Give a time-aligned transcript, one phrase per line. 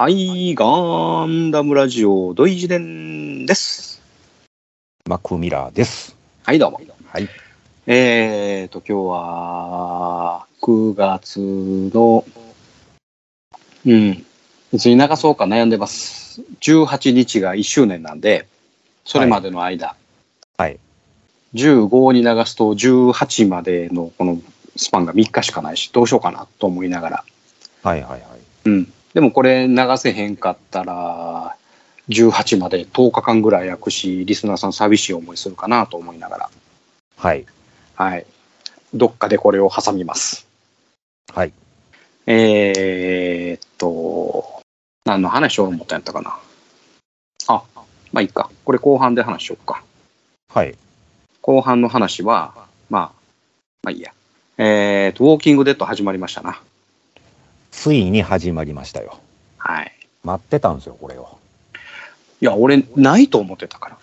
[0.00, 4.00] はい、ガンダムラジオ、土井自伝です。
[5.06, 6.16] マクミラーです。
[6.42, 6.80] はい、どうも。
[7.04, 7.28] はい。
[7.86, 11.38] えーと、今日は、9月
[11.92, 12.24] の、
[13.84, 14.24] うん、
[14.72, 16.40] いつに流そうか悩んでます。
[16.62, 18.48] 18日が1周年なんで、
[19.04, 19.96] それまでの間、
[20.56, 20.78] はい。
[21.52, 24.40] 15に流すと18までのこの
[24.76, 27.24] スパンが3日しかないし、どうしようかなと思いながら、
[27.82, 28.22] はいはいはい。
[28.64, 28.92] うん。
[29.14, 31.56] でもこれ流せへんかったら、
[32.08, 36.50] 18まで10日間ぐらい空くし、リスナーさん寂しい思いするかなと思いながら、
[37.16, 37.46] はい。
[37.94, 38.26] はい。
[38.94, 40.46] どっかでこれを挟みます。
[41.32, 41.52] はい。
[42.26, 44.62] えー、っと、
[45.04, 46.38] 何の話を思ったんやったかな。
[47.46, 47.62] あ、
[48.12, 48.50] まあいいか。
[48.64, 49.82] これ後半で話しようか。
[50.52, 50.76] はい。
[51.42, 52.54] 後半の話は、
[52.88, 53.12] まあ、
[53.82, 54.12] まあいいや。
[54.58, 56.60] えー、っと、ウォーキングデッド始まりましたな。
[57.70, 59.18] ついに始まりましたよ。
[59.58, 59.92] はい。
[60.24, 61.38] 待ってたんですよ、これを。
[62.40, 63.98] いや、俺、ないと思ってたから。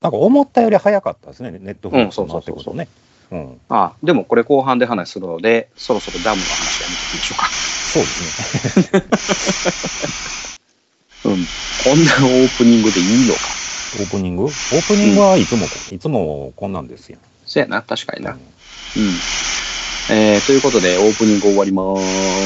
[0.00, 3.48] なんか思ったより早かったですね、ネットフリックスうんにそうそうそうそうなってくるとね。
[3.50, 3.60] うん。
[3.68, 7.50] あでもこれ後半で話するので、そろそろダムの話やめておきましょうか。
[7.50, 9.02] そうですね。
[11.24, 11.46] うん。
[11.84, 13.40] こんなオープニングでいいのか。
[14.00, 14.44] オープニング？
[14.44, 17.18] オープニングはいつも、いつもこんなんですよ。
[17.46, 18.32] そうやな、確かにな。
[18.32, 18.38] う
[18.96, 19.14] うんん。
[20.10, 21.96] えー、ということで、オープニング終わりま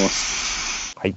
[0.08, 0.94] す。
[0.96, 1.14] はい。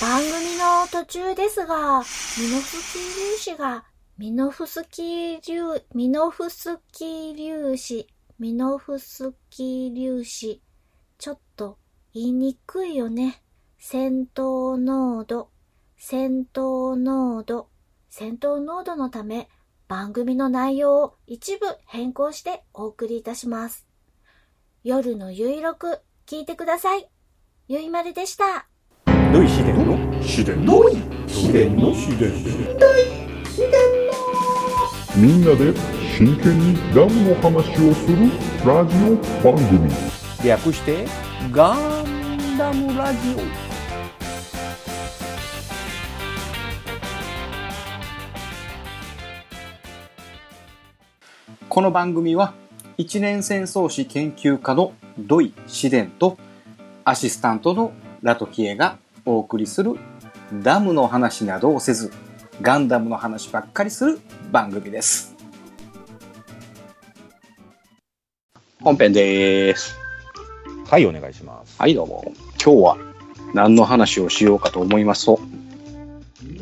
[0.00, 3.02] 番組の途中ですが、ミノフスキー
[3.36, 3.84] 粒子が、
[4.16, 8.06] ミノフスキー粒、ミノフスキー粒子、
[8.38, 10.62] ミノフスキー粒子、
[11.18, 11.78] ちょっと
[12.14, 13.42] 言いにくいよね。
[13.80, 15.50] 戦闘濃度、
[15.96, 17.68] 戦闘濃度、
[18.08, 19.48] 戦闘濃度のため、
[19.88, 23.84] 番組の内容を一部変更してお送りいたします。
[24.84, 27.08] 夜のゆいろく、聞いてください。
[27.66, 28.68] ゆいまるでした。
[30.28, 30.82] 秘伝の。
[31.26, 31.90] 秘伝の。
[31.94, 32.30] 秘伝
[35.16, 35.72] みんなで
[36.18, 38.28] 真剣にダムの話をする
[38.62, 39.90] ラジオ番組。
[40.44, 41.06] 略して、
[41.50, 43.40] ガンダムラジオ。
[51.70, 52.52] この番組は、
[52.98, 56.36] 一年戦争史研究家の土井紫伝と、
[57.04, 59.96] アシスタントのラトキエがお送りする
[60.52, 62.10] ダムの話などをせず、
[62.62, 64.18] ガンダムの話ばっかりする
[64.50, 65.36] 番組です。
[68.80, 69.94] 本編です。
[70.88, 71.76] はい、お願いします。
[71.78, 72.32] はい、どうも。
[72.64, 72.98] 今日は
[73.52, 75.38] 何の話をしようかと思いますと、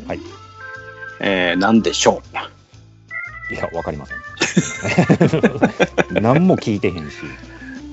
[0.05, 0.19] はい。
[1.21, 2.21] えー、何でしょ
[3.49, 3.53] う。
[3.53, 4.17] いや、わかりません。
[6.21, 7.15] 何も聞いてへんし。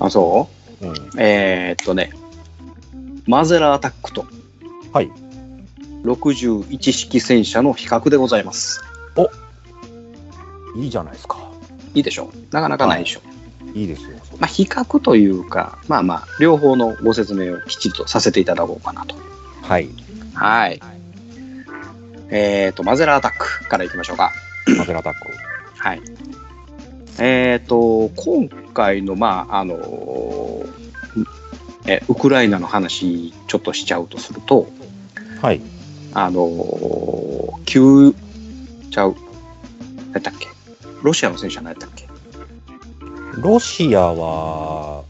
[0.01, 0.49] あ、そ
[0.81, 0.85] う？
[0.87, 0.89] ん。
[0.89, 2.11] うえー、っとね、
[3.25, 4.25] マゼラアタックと
[4.91, 5.09] はい。
[6.05, 8.81] 61式戦車の比較でございます。
[10.75, 11.37] いいじゃないですか。
[11.93, 13.21] いいでしょうなかなかないでしょ
[13.73, 14.09] う、いいですよ。
[14.37, 19.15] まあ、比較というか、まあまあ、両方のご説明をきちっとさせていただこうかなと。
[19.61, 19.89] はい。
[20.33, 20.81] はい。
[22.29, 24.33] えー、っと、マゼラアタックからいきましょうか。
[24.77, 25.19] マゼラアタック。
[25.77, 26.01] はい。
[27.19, 30.65] えっ、と、今回の、まあ、あの
[31.87, 34.67] え、ウクライナの話、ちょっとしちゃうとすると、
[35.41, 35.61] はい。
[36.17, 38.13] あの旧、
[38.89, 39.15] ちゃう、
[40.11, 40.47] 何やったっけ？
[41.03, 42.07] ロシアの戦車何やったっけ？
[43.41, 45.03] ロシアは、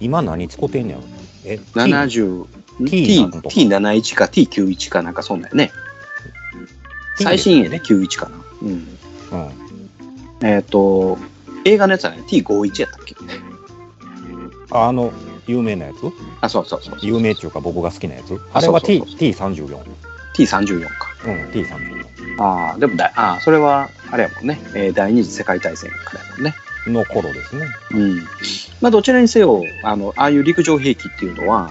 [0.00, 1.04] 今何使ってんねやろ？
[1.46, 1.64] え、T?
[1.74, 2.46] 70、
[2.84, 5.72] T T なんとか T71 か T91 かなんかそんなんやね。
[7.16, 8.36] 最新鋭ね、91かな。
[8.62, 8.68] うん。
[8.70, 8.86] うん。
[10.46, 11.16] えっ、と、
[11.64, 13.16] 映画のやつはね、T51 やったっけ？
[14.72, 15.10] ああの、
[15.50, 15.96] 有名なやつ？
[16.40, 16.98] あ、そうそうそう。
[17.02, 18.40] 有名っていうか僕が好きなやつ？
[18.54, 19.78] あれは T そうそう T34。
[20.34, 20.92] T34 か。
[21.26, 26.54] うん、T34 ああ、でもだ、ああ、それは、あれやもんね、えー第二次世界大戦からやもんね。
[26.86, 27.66] の頃ですね。
[27.90, 28.16] うん。
[28.80, 31.70] まあ、どちらにせよ、あの、ああいう陸上兵器っていうのは、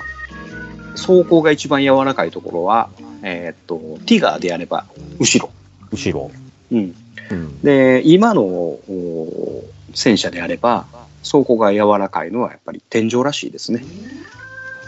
[0.91, 2.90] 走行が一番柔らかいところは、
[3.23, 4.85] えーっと、ティガーであれば、
[5.17, 5.52] 後ろ。
[5.91, 6.29] 後ろ。
[6.72, 6.96] うん。
[7.32, 7.61] うん。
[7.61, 9.64] で、今のお
[9.96, 10.85] 戦車であれば、
[11.24, 13.84] 走行が柔らかいのはやっぱり天井らしいですね。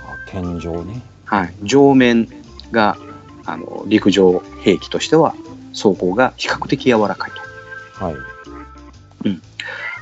[0.06, 1.02] あ天井ね。
[1.26, 1.54] はい。
[1.64, 2.28] 上面
[2.72, 2.98] が、
[3.46, 5.36] あの、陸上兵器としては、
[5.72, 8.06] 走行が比較的柔らかいと。
[8.06, 8.16] はい。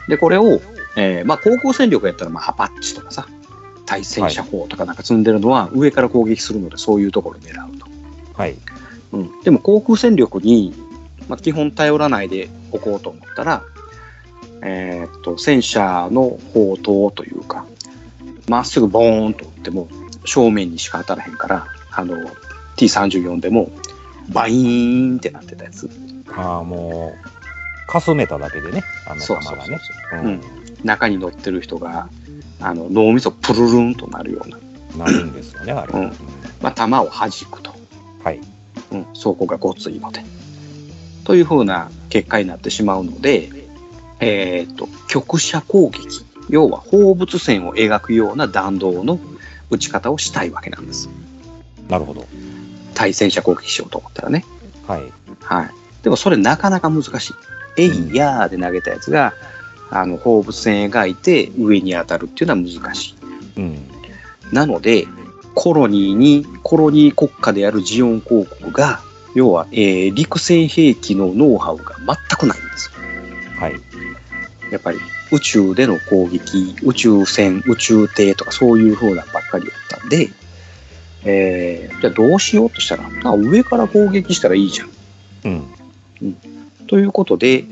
[0.10, 0.60] で、これを、
[0.96, 3.28] えーまあ、航空戦力やったら、まあ、アパッチとかさ、
[3.86, 7.86] 対戦車砲とかなんか積んでるのは、上から攻撃するので、そういうところを狙うと。
[8.34, 8.56] はい。
[9.12, 10.74] うん、でも、航空戦力に、
[11.28, 13.64] まあ、基本頼らないでおこうと思ったら、
[14.62, 17.66] えーっと、戦車の砲塔というか、
[18.48, 19.88] まっすぐボーンと撃っても、
[20.26, 22.16] 正面にしか当たらへんから、あの、
[22.78, 23.72] T34 でも、
[24.30, 25.90] バイーンってなってたやつ。
[26.36, 29.80] ああ、もう、かすめただけでね、あの弾がね。
[30.84, 32.10] 中に乗ってる人が、
[32.60, 34.50] あの、脳みそプルルンとなるよう
[34.98, 35.94] な、なるんですよね、あれ。
[35.94, 36.12] うんうん
[36.62, 37.74] まあ、弾を弾くと。
[38.24, 38.42] はい。
[38.92, 40.24] うん、走行がごついので。
[41.24, 43.50] というふうな結果になってしまうので、
[44.20, 46.26] えっ、と、局射攻撃。
[46.50, 49.20] 要は放物線を描くような弾道の
[49.70, 51.10] 撃ち方をしたいわけなんです。
[51.88, 52.26] なるほど。
[52.96, 54.44] 対戦車攻撃しようと思ったらね。
[54.88, 55.04] はい。
[55.42, 55.70] はい。
[56.04, 57.34] でもそれなかなか難しい。
[57.78, 59.34] えいやーで投げたやつが、
[59.92, 63.16] あの、放物線描いて上に当たるっていうのは難し
[63.58, 63.62] い。
[63.62, 63.90] うん。
[64.52, 65.08] なので、
[65.56, 69.02] コロニーに、コロニー国家であるジオン公国が、
[69.36, 73.00] 要は、えー陸戦兵器のノウハウが全くないんですよ。
[73.60, 73.74] はい。
[74.72, 75.00] やっぱり
[75.32, 80.30] 宇宙での攻撃、宇宙船、宇宙艇とかそういう風なばっかりやったんで、
[81.26, 84.90] えーじゃあどうしようとしたら、あ上から攻撃したらいいじゃん。
[85.46, 86.36] うん。
[86.88, 87.66] ということで、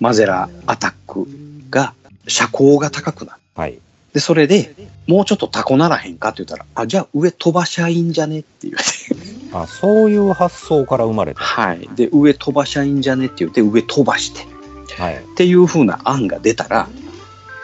[0.00, 1.26] マゼラアタック
[1.70, 1.94] が、
[2.26, 3.40] 車高が高くなる。
[3.54, 3.78] はい。
[4.12, 4.74] で、それで、
[5.06, 9.46] もうちょっとタコならへんかって言ったら、あ、じゃあ上飛ばしゃいいんじゃねって言われて。
[9.52, 11.40] あ、そういう発想から生まれた。
[11.40, 11.88] はい。
[11.94, 14.53] で、上飛ばしゃいいんじゃねって言って、上飛ばして。
[14.98, 15.16] はい。
[15.16, 16.88] っていう風な案が出たら、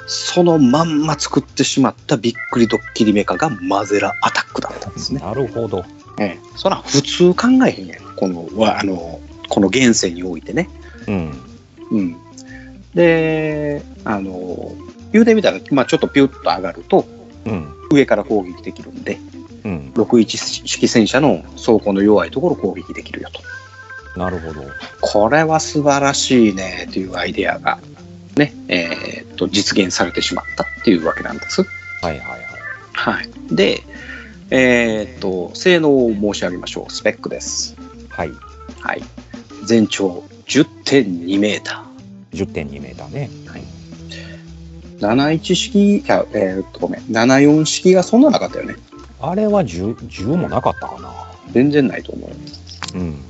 [0.06, 5.20] そのまんま作ってしまったびっくりドッキリメカがマゼラアタックだったんですね。
[5.20, 5.84] なるほど。
[6.18, 8.16] ええ、そら普通考えへんやん。
[8.16, 10.68] この、わあの、この現世においてね。
[11.06, 11.40] うん。
[11.90, 12.16] うん。
[12.94, 14.72] で、あの、
[15.12, 17.06] 言うてみたら、まあちょっとピュッと上がると、
[17.46, 17.72] うん。
[17.92, 19.18] 上から攻撃できるんで、
[19.64, 19.92] うん。
[19.94, 23.40] 61式戦車の装甲の弱いところを攻撃できるよと。
[24.16, 24.62] なるほど。
[25.00, 27.78] これは素晴らしいねというアイデアが、
[28.36, 31.62] ね、えーっと、実現されてしまったっていうわけなんです。
[31.62, 31.68] は
[32.04, 32.40] いはいはい。
[32.92, 33.28] はい。
[33.54, 33.82] で、
[34.50, 36.92] えーっと、性能を申し上げましょう。
[36.92, 37.76] スペックです。
[38.08, 38.30] はい。
[38.80, 39.02] はい。
[39.64, 41.84] 全長10.2メータ
[42.32, 43.30] 10.2メーターね。
[43.46, 45.40] はいー。
[45.40, 47.00] 71式、えーっと、ごめん。
[47.02, 48.74] 74式がそんななかったよね。
[49.20, 51.12] あれは 10, 10もなかったかな。
[51.52, 52.98] 全然ないと思う。
[52.98, 53.29] うん。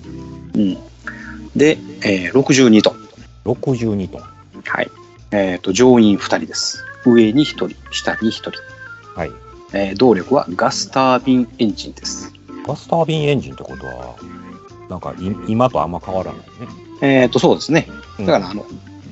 [0.54, 0.78] うん。
[1.56, 2.96] で、えー62トン。
[3.44, 4.20] 62トン。
[4.64, 4.90] はい。
[5.32, 6.84] えーっと、乗員2人です。
[7.06, 8.52] 上に1人、下に1人。
[9.14, 9.30] はい。
[9.72, 12.32] えー動力はガスタービンエンジンです。
[12.66, 14.16] ガスタービンエンジンってことは、
[14.88, 16.46] なんかい今とあんま変わらないね。
[17.00, 17.86] えーっと、そうですね。
[18.18, 18.66] うんだから、あの、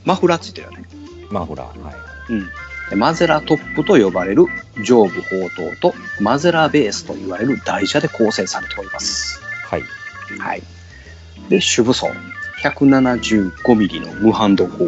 [0.05, 0.85] マフラーついてるよね。
[1.31, 1.83] マフラー。
[1.83, 1.95] はい。
[2.31, 2.47] うん。
[2.91, 4.47] でマゼラトップと呼ばれる
[4.83, 5.27] 上部砲
[5.57, 9.41] 塔とマゼラベースと言われる台車で構成されております。
[9.67, 9.83] はい。
[10.39, 10.63] はい。
[11.49, 12.09] で、主武装。
[12.63, 14.87] 175ミリの無ハンド砲。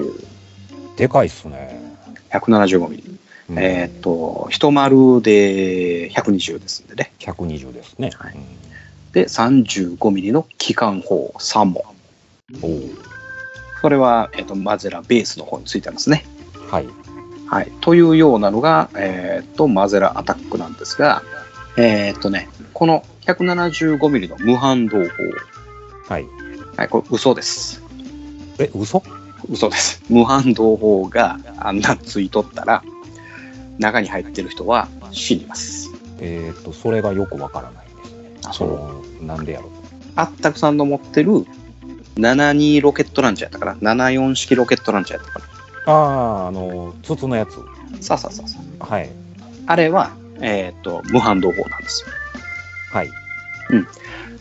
[0.96, 1.80] でかいっすね。
[2.30, 3.04] 175ミリ。
[3.50, 7.12] うんえーっと、一丸で120ですんでね。
[7.18, 8.10] 120ですね。
[8.16, 8.36] はい
[9.12, 11.82] で、35ミリの機関砲3門。
[12.54, 12.80] うん、おう
[13.80, 16.24] それは、えーっと、マゼラベースの方についてますね。
[16.70, 16.88] はい。
[17.46, 17.72] はい。
[17.80, 21.22] というようなのが、えーっと、マゼラアタックなんですが、
[21.76, 25.08] えーっとね、この175ミリの無反動砲。
[26.10, 26.26] はい。
[26.76, 27.80] はい、これ嘘です。
[28.58, 29.00] え、嘘？
[29.48, 30.02] 嘘です。
[30.08, 32.82] 無反動砲があんなついとったら、
[33.78, 35.88] 中に入ってる人は死にます。
[36.18, 38.40] えっ、と、それがよくわからないですね。
[38.44, 39.70] あその、なんでやろう。
[40.16, 41.46] あったくさんの持ってる
[42.16, 45.46] 72ロケットランチャーやったかな ?74 式ロケットランチャーやったか
[45.86, 47.56] ああ、あの、筒のやつ。
[47.92, 48.84] なさあさあさあさあ。
[48.84, 49.10] はい。
[49.66, 52.08] あれは、えーっと、無反動砲なんですよ。
[52.92, 53.10] はい。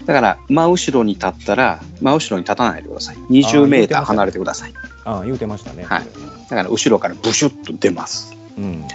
[0.10, 3.16] だから、真後ろに立ったら、真後ろに立たないでください。
[3.30, 4.74] 20メーター離れてください。
[5.06, 5.84] ああ、言うてましたね。
[5.84, 6.08] はい
[6.50, 8.36] だから、後ろからブシュッと出ます。
[8.58, 8.86] うん。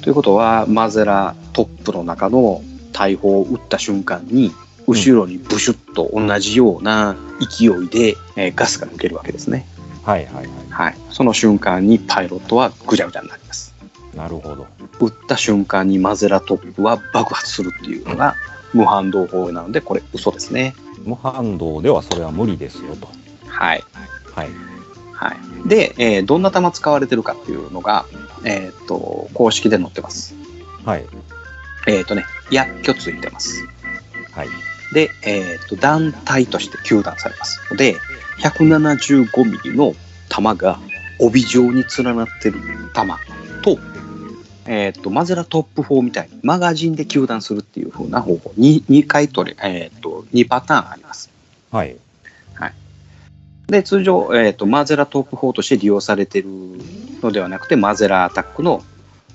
[0.00, 2.62] ということは、マゼラトップの中の
[2.94, 4.50] 大砲を撃った瞬間に、
[4.86, 9.66] 後ろにブシュッと同じような勢いで、えーガスが抜けるわけですね。
[10.04, 10.46] はいはいはい。
[10.70, 10.96] はい。
[11.10, 13.74] その瞬間にパイロットはぐちゃぐちゃになります。
[14.16, 14.66] なるほど。
[15.00, 18.36] 撃った瞬間にマゼラトップは爆発するっていうのが
[18.72, 20.74] 無反動砲なので、これ嘘ですね。
[21.04, 23.08] 無反動ではそれは無理ですよと。
[23.46, 23.84] はい。
[24.32, 24.50] はい。
[25.12, 25.68] はい。
[25.68, 28.06] で、えーどんな弾使われてるかっていうのが、
[28.44, 30.34] えっ、と、公式で載ってます。
[30.84, 31.06] はい。
[31.86, 33.66] えっ、とね、薬莢ついてます。
[34.32, 34.48] はい。
[34.94, 37.96] で、えっ、と、団体として球団されますので、
[38.40, 39.94] 175ミリの
[40.28, 40.78] 弾が
[41.18, 42.58] 帯状に連なってる
[42.94, 43.29] 弾と、
[44.72, 51.28] えっ、と、マゼラトップ4みたいにマガジンで球団するっていう風な方法に2回取り、えっ、と、2パターンあります。
[51.72, 51.96] はい。
[53.66, 56.48] で、通常、えっ、と、マゼラトップ4として利用されている
[57.20, 58.84] のではなくて、マゼラアタックの、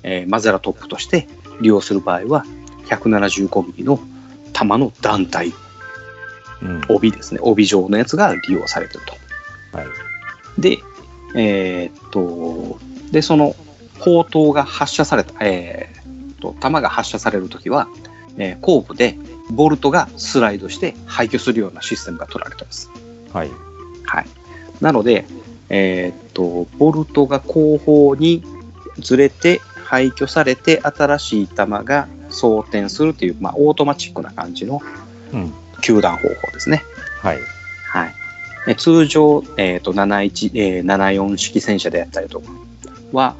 [0.03, 1.27] えーマゼラトップとして
[1.59, 2.45] 利用する場合は、
[2.87, 3.99] 175ミリの
[4.53, 5.51] 弾の団体、
[6.61, 6.81] うん。
[6.87, 9.77] 帯ですね、帯状のやつが利用されてると。
[9.77, 9.87] はい。
[10.61, 10.77] で、
[11.35, 12.79] えーっと、
[13.11, 13.53] で、その
[13.99, 17.87] 砲塔が発射された、えーっと、弾が発射されるときは、
[18.37, 19.17] えー後部で
[19.51, 22.89] ボルトがスライドして排莢するようなシステムが取られてます。
[23.31, 23.51] はい。
[24.03, 24.25] はい。
[24.81, 25.25] なので、
[25.69, 28.43] えーっと、ボルトが後方に
[28.97, 34.81] ずれて排莢されて新しい弾が装填するという、まあ、オートマチックな感じの
[35.31, 35.53] うん。
[35.81, 36.83] 球弾方法ですね。
[37.21, 37.39] はい。
[37.89, 38.13] はい。
[38.67, 42.49] え通常、えー、と71、えー74式戦車であったりとか
[43.11, 43.35] は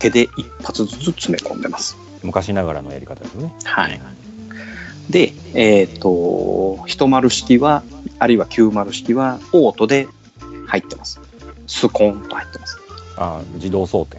[0.00, 1.96] 手で一発ずつ詰め込んでます。
[2.22, 3.54] 昔ながらのやり方ですね。
[3.64, 4.00] はい。
[5.10, 7.82] で、えっ、と、一丸式は、
[8.18, 10.08] あるいは九丸式は、オートで
[10.66, 11.20] 入ってます。
[11.66, 12.78] スコーンと入ってます。
[13.16, 14.18] あー自動装填。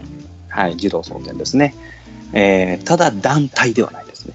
[0.50, 1.74] はい、自動装填ですね。
[2.34, 4.34] えーただ団体ではないですね。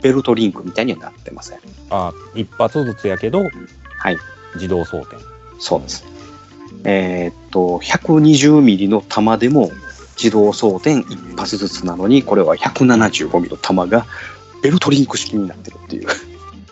[0.00, 1.58] ベルトリンクみたいにはなってません。
[1.90, 3.44] あー一発ずつやけど、
[3.98, 4.16] はい、
[4.54, 5.18] 自動装填。
[5.58, 6.04] そうです。
[6.84, 9.70] えーっと、120ミリの弾でも
[10.18, 14.06] 自動装填一発ずつなのに、これは175ミリの弾が
[14.62, 16.08] ベルトリンク式になってるっていう。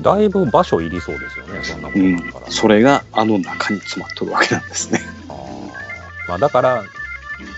[0.02, 2.50] だいぶ場所いりそうですよね、そんなことうんだから。。
[2.50, 5.00] それがあの中に詰まってるわけなんですね。
[5.28, 6.84] あーまあ、だから、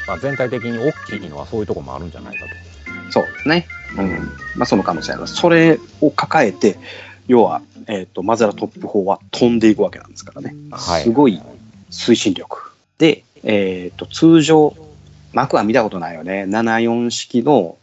[0.07, 2.45] まあ、全体的に大きいのはそういうところもあるんじゃないか
[3.11, 3.67] そうですね。
[3.97, 4.11] うん。
[4.57, 5.37] まあその可能性あります。
[5.37, 6.79] それを抱えて、
[7.27, 10.55] 要は、えーっと、マゼラトップ4は飛んでいくわけなんですからね。
[10.71, 10.77] と。
[10.77, 11.03] はい。
[11.03, 11.41] すごい
[11.91, 12.73] 推進力。
[12.99, 14.75] で、えっ、と、通常、
[15.33, 16.45] マクは見たことないよね。
[16.49, 17.77] 74式の、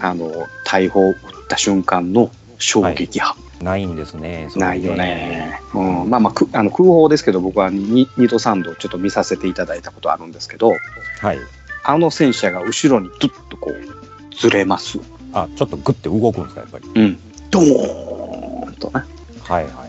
[0.00, 0.30] あの、
[0.64, 1.16] 大砲を撃っ
[1.48, 3.36] た瞬間の衝撃波。
[3.62, 4.48] ないんですね。
[4.56, 5.60] ないよね。
[5.74, 6.10] うん。
[6.10, 10.74] まあまあ、くあの空砲ですけど、僕は 2, 2度3度ちょっと見させていただいたことあるんですけど、
[11.20, 11.38] はい。
[11.84, 14.98] あの戦車が後ろにドゥッとこう、ずれます。
[15.32, 16.88] あ、ちょっとグッて動くんですか、やっぱり。
[16.94, 17.18] うん。
[17.50, 19.04] ドーンとね。
[19.42, 19.88] はいはいはい。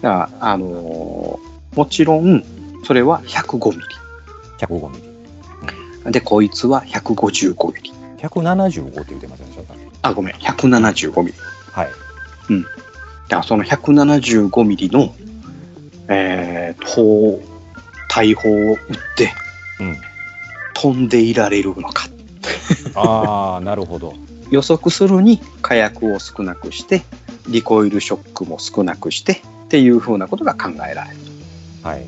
[0.00, 2.42] だから、あのーもちろん、
[2.84, 3.82] それは105ミ
[4.58, 5.02] 105ミリ。
[5.02, 5.07] リ。
[6.10, 7.92] で、こいつは155ミリ。
[8.18, 9.66] 175って言ってませんでし
[10.02, 11.34] たあ、ごめん、175ミリ。
[11.72, 11.88] はい。
[13.28, 15.14] だからその175ミリの、
[16.08, 17.40] えー、砲、
[18.08, 18.78] 大砲を撃っ
[19.16, 19.32] て
[19.80, 19.96] うん。
[20.74, 22.08] 飛んでいられるのか。
[22.94, 24.14] ああ、なるほど。
[24.50, 27.02] 予測するに火薬を少なくして、
[27.48, 31.16] リコイルショックも少なくしてっていうふうなことが考えられる。
[31.82, 32.02] はい。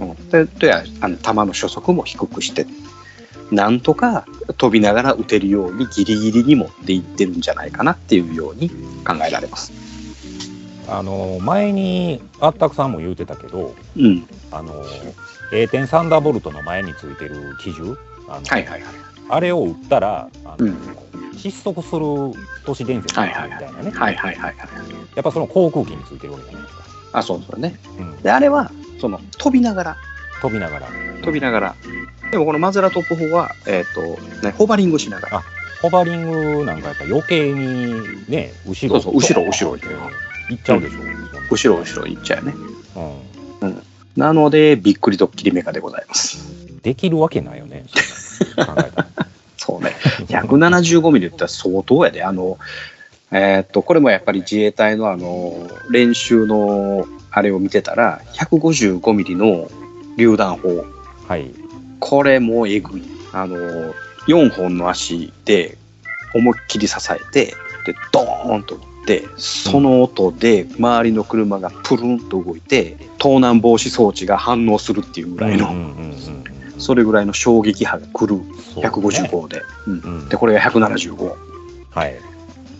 [0.00, 2.66] うん、でであの弾の初速も低くして、
[3.50, 4.26] なんとか
[4.56, 8.70] 飛びながら撃てるようにギリギリに持っていってるんじゃないかなっていうように
[9.04, 9.72] 考えられます。
[10.88, 14.26] あの、前に、あったくさんも言うてたけど、うん。
[14.50, 14.74] あの、
[15.52, 18.82] A 点サンダーボルトの前についてる機銃、あのはいはいはい。
[19.30, 20.78] あれを撃ったら、あのうん
[21.38, 22.00] 失速する
[22.66, 24.54] 都市伝説みたいなね、はいはいはいはい。
[25.14, 26.84] やっぱその航空機についてるわけじゃないですか。
[27.12, 27.78] あ、そうそうね。
[27.98, 29.96] うん、で、あれは、その、飛びながら、
[30.40, 30.88] 飛びながら、
[31.22, 31.74] 飛びながら。
[32.30, 35.42] でもこのマゼラトップ4は、えっ、と、ね、ホバリングしながら。
[35.80, 39.86] ホバリングなんかやっぱ余計にね、後ろそうそう後ろ後ろって
[40.50, 40.98] 行っちゃうでしょ。
[41.50, 42.54] 後ろ後ろ行っちゃうよね。
[43.62, 43.82] うん
[44.18, 46.44] なので、びっくりドッキリメカでございます。
[46.82, 47.84] できるわけないよね。
[49.56, 49.94] そうね。
[50.26, 52.24] 175ミリって言ったら相当やで。
[52.24, 52.58] あの、
[53.30, 59.70] えっ、と、これもやっぱり自衛隊のあの、練習のあれを見てたら、155ミリの
[60.18, 60.84] 榴弾砲。
[61.28, 61.50] はい。
[62.00, 63.02] これもえぐい。
[63.32, 63.56] あの、
[64.26, 65.78] 4本の足で
[66.34, 67.54] 思いっきり支えて、
[67.86, 75.72] で、ドーンと打って、その音で周りの車がプルンと動いて、盗難防止装置が反応するっていうぐらいの、
[76.78, 78.42] それぐらいの衝撃波が来る
[78.74, 79.62] そうね155で。
[79.86, 81.34] うんうんで、これが175。
[81.90, 82.16] はい。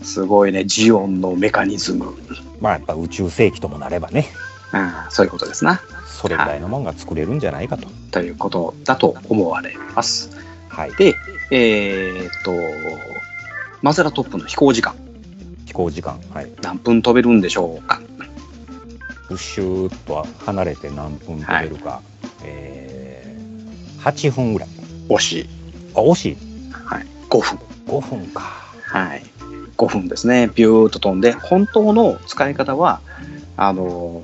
[0.02, 2.14] すごいね、ジオンのメカニズム。
[2.60, 4.28] まあやっぱ宇宙世紀ともなればね、
[4.72, 5.80] ああそういうことですな。
[6.20, 7.88] それぐらいのもんが作れるんじゃないかと。
[8.10, 10.30] ということだと思われます。
[10.68, 10.92] はい。
[10.96, 11.14] で、
[11.52, 12.52] えーっと、
[13.82, 14.96] マゼラトップの飛行時間、
[15.66, 16.20] 飛行時間。
[16.34, 16.50] はい。
[16.60, 18.00] 何分飛べるんでしょうか？
[19.28, 22.02] プッシューっと離れて何分飛べるか。
[22.42, 24.68] えー、8分ぐらい。
[25.08, 25.48] 惜しい。
[25.94, 26.36] あ、惜しい？
[26.72, 27.06] はい。
[27.30, 27.58] 5分。
[27.86, 28.40] 5分か。
[28.40, 29.22] はい。
[29.76, 30.50] 5分ですね。
[30.56, 33.00] ビューッと飛んで、本当の使い方は、
[33.56, 34.22] あの、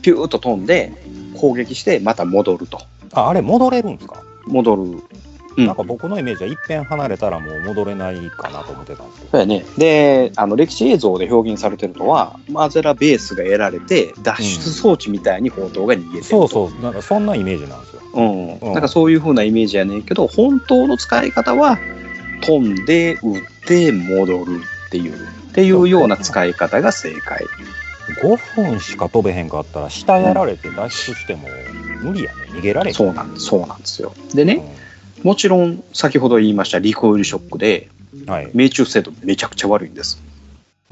[0.00, 0.92] ピューッと飛んで、
[1.34, 2.80] 攻撃して、また戻ると。
[3.12, 4.82] あ、あれ戻れるんですか、戻る。
[4.82, 4.86] う
[5.62, 9.30] んなんか僕のイメージは一遍離れたらもう戻れないかなと思ってたんですけど。
[9.30, 9.64] そうやね。
[9.78, 16.48] で、あの、歴史映像で表現されてるのは、マゼラベースが得られて、脱出装置みたいに砲塔が逃げてると。
[16.48, 18.00] そうそう、なんかそんなイメージなんですよ。
[18.14, 18.54] うん。
[18.54, 21.78] うんなんかそういう風なイメージやねんけど、本当の使い方は、
[22.40, 25.14] 飛んで、撃って、戻るっていう。
[25.14, 27.44] っていうような使い方が正解。
[28.22, 28.36] 5
[28.70, 31.48] 分しか飛べへんかったら、下やられて脱出しても
[32.02, 32.42] 無理やね。
[32.50, 32.94] 逃げられへん。
[32.94, 33.46] そうなんです。
[33.46, 34.14] そうなんですよ。
[34.34, 34.62] でね、
[35.22, 37.88] もちろん先ほど言いましたリコイルショックで。
[38.54, 40.22] 命中精度めちゃくちゃ悪いんです。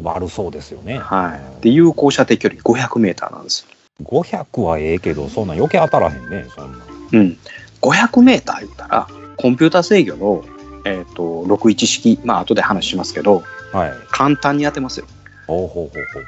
[0.03, 0.99] 悪そうですよね。
[0.99, 1.63] はい。
[1.63, 3.77] で、有効射程距離500メーターなんですよ。
[4.05, 6.83] 500はええけど、そんなん余計当たらへんね、そんなん。
[7.13, 7.39] うん。
[7.81, 10.45] 500メーター言ったら、コンピュータ制御の、
[10.85, 13.93] えっ、と、61式、まあ後で話しますけど、はい。
[14.11, 15.07] 簡単に当てますよ。
[15.47, 16.25] ほうほうほうほう。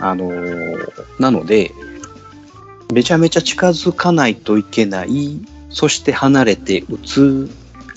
[0.00, 1.70] あのーなので、
[2.92, 5.38] めちゃめちゃ近づかないといけない、
[5.68, 7.50] そして離れて撃つ、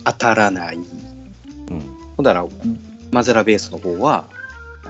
[0.03, 0.75] 当たらない。
[0.75, 2.23] うん。
[2.23, 2.45] だから、
[3.11, 4.25] マゼラベースの方は、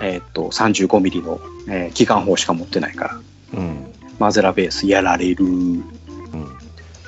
[0.02, 1.40] えっ、と、35ミリの、
[1.70, 3.22] えー機関砲しか持ってないから、
[3.60, 3.86] うん。
[4.20, 5.46] マゼラベースやられる。
[5.46, 5.84] うん。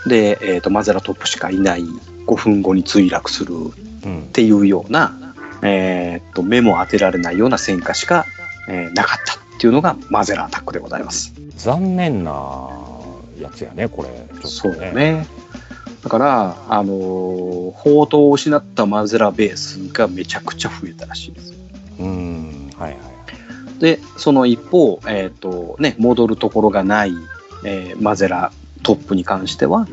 [0.07, 1.83] で、えっ、と、マゼラトップしかいない。
[2.27, 3.55] 5分後に墜落する。
[3.55, 3.71] うんっ。
[4.31, 5.33] ていうような、
[5.63, 8.25] えーっと目も当てられないような戦果しか、
[8.69, 11.33] えーなかったっていうのがマゼラアタックでございます。
[11.57, 12.69] 残念な
[13.41, 14.09] やつやね、これ。
[14.09, 15.25] ちょっとそうね。
[16.03, 21.53] だから、あのー砲塔を失ったマゼラベースがめちゃくちゃ増えたらしいです。
[21.97, 22.69] うん。
[22.77, 23.79] はいはい。
[23.79, 27.13] で、その一方、えーっとね、戻るところがない、
[27.63, 28.51] えーマゼラ
[28.83, 29.87] トップに関しては、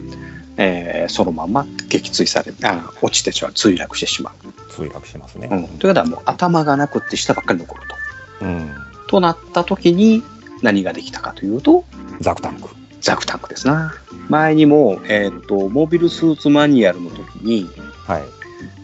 [0.58, 4.34] えーそのまま撃墜されあ落ちてしまう墜落してしま
[4.68, 5.48] 墜落しますね。
[5.50, 8.44] う、うん、ということはもう頭がなくって下ばっかり残ると。
[8.44, 8.91] うん。
[9.12, 10.22] となった時に
[10.62, 11.84] 何ができたかというと
[12.20, 12.70] ザクタンク。
[13.02, 13.92] ザクタンクですな
[14.30, 17.68] 前にも、えーっとモビルスーツマニュアルの時に、
[18.06, 18.22] はい。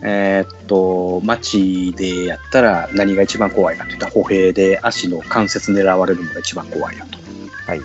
[0.03, 7.19] えーっと街でやったら何が一番怖いかといったら歩兵で足の関節狙われるのが一番怖いよと。
[7.67, 7.81] はい。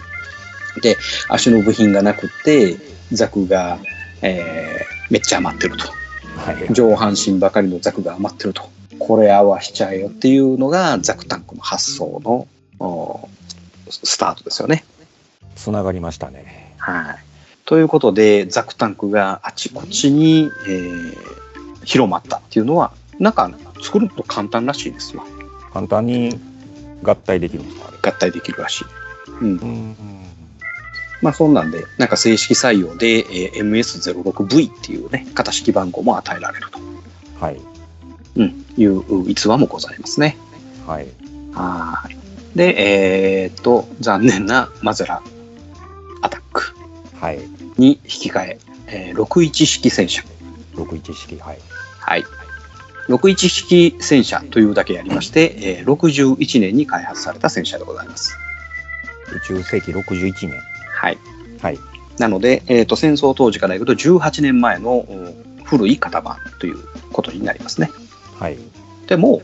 [0.81, 0.97] で
[1.29, 2.75] 足の部品がなくって
[3.13, 3.79] ザクが、
[4.21, 5.85] えーめっちゃ余ってると
[6.39, 6.73] はい。
[6.73, 8.63] 上半身ばかりのザクが余ってると
[9.05, 12.47] これ合わしちゃえよっていうのがザクタンクの発想の
[12.79, 13.27] お
[13.89, 14.85] スタートですよね。
[15.55, 16.73] つながりましたね。
[16.77, 17.15] はい。
[17.65, 21.43] ということで、ザクタンクがあちこちに、えー
[21.85, 25.25] 広まったっていうのは、なんか作ると簡単らしいですよ。
[25.73, 26.39] 簡単に
[27.01, 27.91] 合体できるんですか。
[28.01, 28.85] 合体できるらしい。
[29.41, 29.57] うん。
[29.57, 29.95] うん。
[31.21, 36.79] まあそんなんで、なんか正式採用で、えー MS06V っていうね、型式番号も与えられると、
[37.43, 37.59] はい。
[38.35, 40.37] うん、いう逸話もございますね。
[40.87, 41.07] はい。
[41.53, 42.57] はい。
[42.57, 45.21] で、えーっと、残念なマゼラ
[46.21, 46.75] アタック
[47.19, 47.39] はい。
[47.77, 50.23] に引き換え、えー61式戦車。
[50.75, 51.39] 61式。
[51.39, 51.59] はい。
[51.99, 52.23] はい。
[53.07, 58.35] 61式戦車というだけありまして、えー61年に開発された戦車でございます。
[59.35, 60.59] 宇宙世紀61年。
[60.91, 61.17] はい。
[61.61, 61.79] はい。
[62.19, 66.77] なので、えー、と戦争当時からいくと18年前のお古い型番という
[67.11, 67.89] ことになりますね。
[68.39, 68.57] はい。
[69.07, 69.41] でも、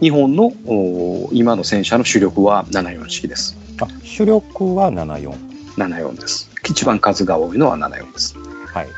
[0.00, 3.56] 日本のお今の戦車の主力は74式です。
[3.80, 5.32] あ、主力は74。
[5.76, 6.50] 74です。
[6.68, 8.36] 一番数が多いのは74です。
[8.38, 8.88] はい。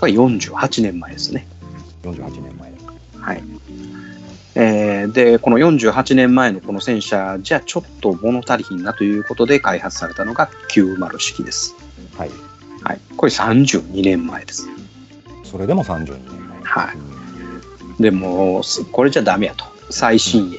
[0.00, 1.46] これ48年前ですね。
[2.02, 2.72] 48年前。
[3.20, 3.42] はい。
[4.54, 11.74] えーで、この48年前のこの戦車じゃちょっと物足りひんなということで開発されたのが90式です。
[12.16, 12.30] はい。
[12.82, 13.00] はい。
[13.16, 14.68] これ32年前です。
[15.44, 16.62] それでも32年前。
[16.62, 17.15] はいうん
[18.00, 19.64] でも、すこれじゃダメやと。
[19.90, 20.58] 最新鋭。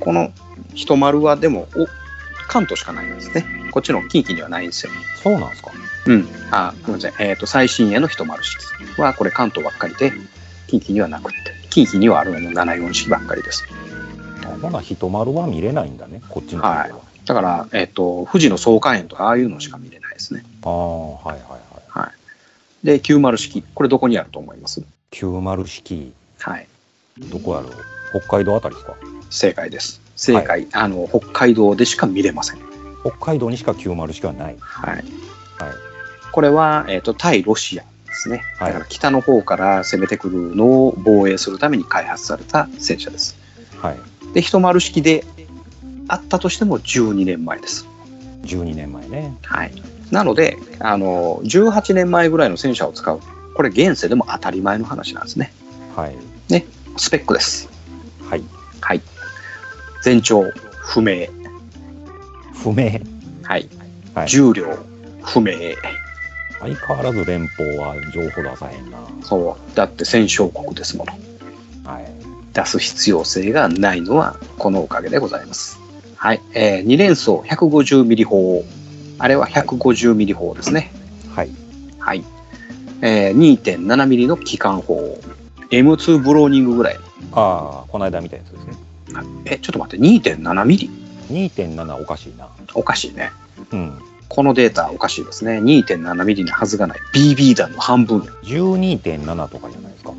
[0.00, 0.30] この
[0.74, 1.86] 一丸はでも、お、
[2.48, 3.44] 関東しかないんですね。
[3.72, 4.92] こっちの近畿にはないんですよ。
[5.22, 5.72] そうなんですか。
[6.06, 6.28] うん。
[6.50, 7.28] あ、ごめんなさい。
[7.28, 8.56] えっ、と、最新鋭の一丸式
[9.00, 10.12] は、これ関東ばっかりで、
[10.66, 11.54] 近畿にはなくって。
[11.70, 13.64] 近畿にはあるのも74式ばっかりです。
[14.44, 16.22] あほな、人丸は見れないんだね。
[16.28, 16.88] こっちのは。
[17.24, 20.44] だから、えっ、と、富士の総火炎とか、ああいうのしか見れないですね。
[20.62, 21.60] ああ、はいはいはい。
[21.88, 22.12] は
[22.82, 22.86] い。
[22.86, 23.64] で、90式。
[23.74, 26.12] これどこにあると思います？90式。
[26.44, 26.66] はい。
[27.30, 27.72] どこやろう？
[28.20, 28.94] 北海道あたりですか？
[29.30, 30.00] 正解です。
[30.16, 30.66] 正解。
[30.72, 32.58] あの、北海道でしか見れません。
[33.00, 34.56] 北海道にしか90式はない。
[34.60, 34.94] はい。
[34.96, 35.04] はい。
[36.32, 38.42] これは、えっ、と、対ロシアですね。
[38.58, 43.36] はいだから北の方から攻めてくるのを防衛するために開発された戦車です。
[43.80, 43.98] はい。
[44.34, 45.24] で、一丸式で
[46.08, 47.86] あったとしても12年前です。
[48.42, 49.36] 12年前ね。
[49.42, 49.72] はい。
[50.10, 53.20] なので、あの、18年前ぐらいの戦車を使う。
[53.54, 55.52] これ現世でも当たり前の話なんですね。
[55.96, 56.16] はい。
[56.96, 57.68] スペックです。
[58.28, 58.44] はい。
[58.80, 59.00] はい。
[60.02, 61.26] 全長不明。
[62.52, 63.00] 不明。
[63.42, 63.68] はい。
[64.14, 64.28] はい。
[64.28, 64.78] 重量
[65.22, 65.52] 不明。
[66.60, 68.98] 相変わらず連邦は情報出さへんな。
[69.22, 69.76] そう。
[69.76, 71.12] だって戦勝国ですもの。
[71.90, 72.04] はい。
[72.52, 75.80] 出す必要性がないのはこのおかげでございます。
[76.16, 76.40] はい。
[76.54, 78.64] えー、2連装150ミリ砲。
[79.18, 80.92] あれは150ミリ砲ですね。
[81.34, 81.50] はい。
[81.98, 82.24] はい。
[83.02, 85.18] えー、2.7ミリの機関砲。
[85.70, 86.98] M2 ブローニングぐらい。
[87.32, 88.72] ああ、この間見たやつですね。
[89.44, 90.90] え、ちょっと待って、2.7ミリ
[91.30, 92.48] ？2.7おかしいな。
[92.74, 93.32] おかしいね。
[93.72, 93.98] うん。
[94.28, 95.58] このデータおかしいですね。
[95.58, 96.98] 2.7ミリのはずがない。
[97.14, 98.20] BB 弾の半分。
[98.42, 100.12] 12.7とかじゃないですか。
[100.12, 100.16] も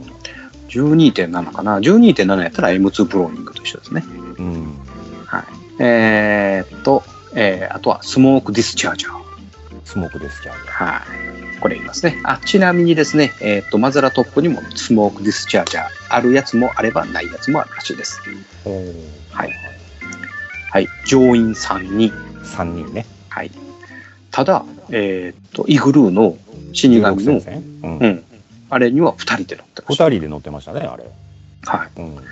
[0.69, 1.79] 12.7かな。
[1.79, 4.03] 12.7やったら M2 プローニングと一緒ですね。
[4.37, 4.77] ううん。
[5.25, 5.43] はい。
[5.79, 7.03] えーっと、
[7.33, 9.25] えーあとはスモークディスチャージャー。
[9.83, 11.34] スモークですじゃはい。
[11.61, 12.19] これ言いますね。
[12.23, 18.19] あ、ちなみにですね、えーっと、マズラトップにもスモークディスチャージャーあるやつもあればないやつもあるらしいです。
[18.65, 18.69] あ。
[19.37, 19.51] はい。
[20.71, 20.87] はい。
[21.07, 22.11] 乗員3人。
[22.43, 23.05] 3人ね。
[23.29, 23.51] はい。
[24.31, 26.37] ただ、えーっと、イグルーの
[26.73, 28.23] 死神の16、戦うんうん。
[28.69, 30.09] あれには2人で乗ってま2した。
[30.09, 31.05] 人で乗ってましたね、あれ。
[31.65, 32.01] はい。
[32.01, 32.15] うん。
[32.15, 32.27] だか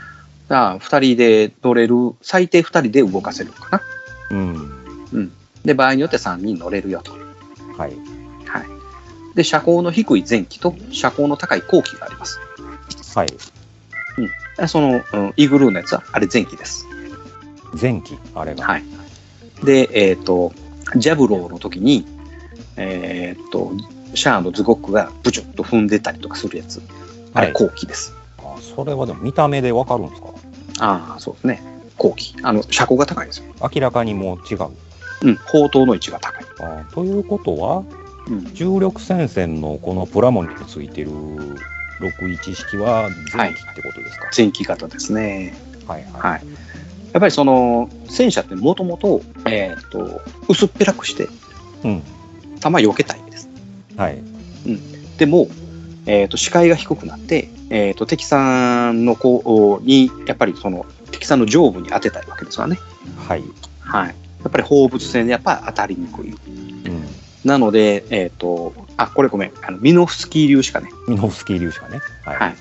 [0.47, 3.81] ら2人で乗れる、最低2人で動かせるのかな。
[4.31, 5.31] うん。
[5.63, 7.13] で、場合によって3人乗れるよと。
[7.13, 7.21] はい。
[7.77, 7.93] はい。
[9.35, 12.39] で、車高の低い前期と車高の高い後期があります。
[13.15, 14.67] はい。
[14.67, 16.85] その、うん、イグルーのやつは、あれ前期です。
[17.79, 18.65] 前期、あれが。
[18.65, 18.83] はい。
[19.63, 20.53] で、えっ、と、
[20.95, 22.05] ジャブローの時に、
[22.77, 23.71] えっ、と、
[24.13, 26.81] シャアのズゴックがブチュッと踏んでたりとかするやつ。
[27.33, 28.13] あれはい後期です。
[28.37, 30.27] あそれはでも見た目でわかるんですか？
[30.79, 31.63] ああ、そうですね。
[31.97, 32.35] 後期。
[32.43, 33.45] あの、車高が高いですよ。
[33.61, 34.67] 明らかにもう違う。
[35.23, 36.45] うん、砲塔の位置が高い。
[36.59, 37.85] あということは、うん。
[38.53, 41.11] 重力戦線のこのプラモについてる
[41.99, 45.53] 61式は前期ってことですか、前期型ですね。
[45.87, 46.41] はい、はいはい。
[47.13, 51.27] やっぱりその、戦車ってもともと、えっ、と、薄っぺらくして、
[51.83, 52.03] うん
[52.59, 53.49] 弾避けたいんです。
[53.97, 54.21] はい
[55.17, 55.47] でも、
[56.05, 62.79] えっ、と、視界が低くなって、えっ、と、敵さんの子に、やっぱりその、敵さんの上部に当てたいわけですわね。
[63.27, 63.43] はい、
[63.79, 64.07] はい。
[64.07, 64.13] や
[64.49, 66.33] っぱり放物線でやっぱ当たりにくい。
[67.43, 69.51] うん、なので、えっ、と、あ、これごめん。
[69.61, 70.89] あの、ミノフスキー粒子かね。
[71.07, 72.55] ミノフスキー粒子がねはい、はい。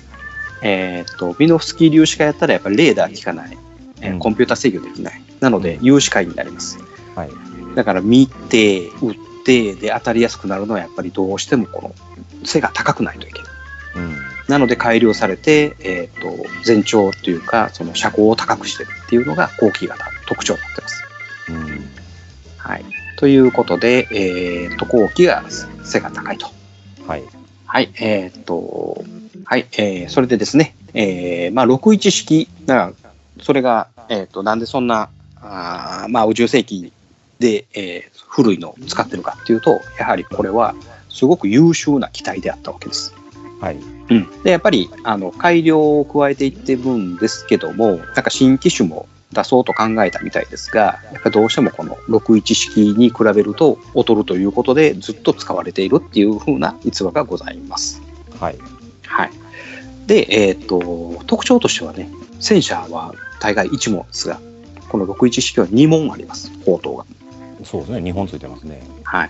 [0.61, 3.57] えっ、と、ミノフスキー粒子化やったらやっぱりレーダー効かない。
[4.01, 5.21] えーうんコンピュータ制御できない。
[5.39, 6.77] なので、有視界になります。
[7.15, 7.29] はい
[7.75, 9.15] だから見て、打っ
[9.45, 13.51] て、で当たりやすくなるのはやっぱりどうしてもこの背が高くないといけない。
[13.95, 14.17] うん
[14.47, 16.29] なので改良されて、えっ、と、
[16.65, 21.03] 全長っていうか、その車高を高くしてるっていうのが後期型の特徴になってます。
[21.49, 21.89] うん
[22.57, 22.85] はい。
[23.17, 25.43] ということで、えっ、と、後期が
[25.83, 26.47] 背が高いと。
[27.07, 27.23] はい
[27.65, 27.91] はい。
[27.99, 29.03] えっ、と、
[29.45, 29.67] はい。
[29.77, 36.91] えーそれでですね、えーまあ、61式、だから、それが、えっ、と、なんでそんな、あーまあ、宇宙世紀
[37.39, 40.73] で、えー古いのを使ってるかっていうと、やはりこれは、
[41.07, 43.13] すごく優秀な機体であったわけです。
[43.61, 43.77] はい
[44.09, 58.01] うん、でやっぱりあの改良を加えていってるんですけどもなんか新機種も出そうと考えたみたいですがやっぱどうしてもこの61式に比べると劣るということでずっと使われているっていう風な逸話がございます。
[58.39, 58.57] はい
[59.05, 59.31] はい、
[60.07, 64.39] で、えー、と特徴としてはね戦車は大概1門ですが
[64.89, 67.05] この61式は2門あります砲塔が。
[67.63, 69.29] そうですね2本ついてますねはい。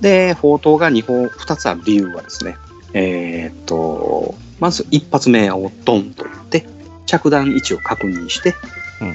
[0.00, 2.56] で、砲塔が2本、2つある理由はですね、
[2.92, 6.66] えーっと、まず一発目をドンと打って、
[7.06, 8.54] 着弾位置を確認して、
[9.04, 9.14] うん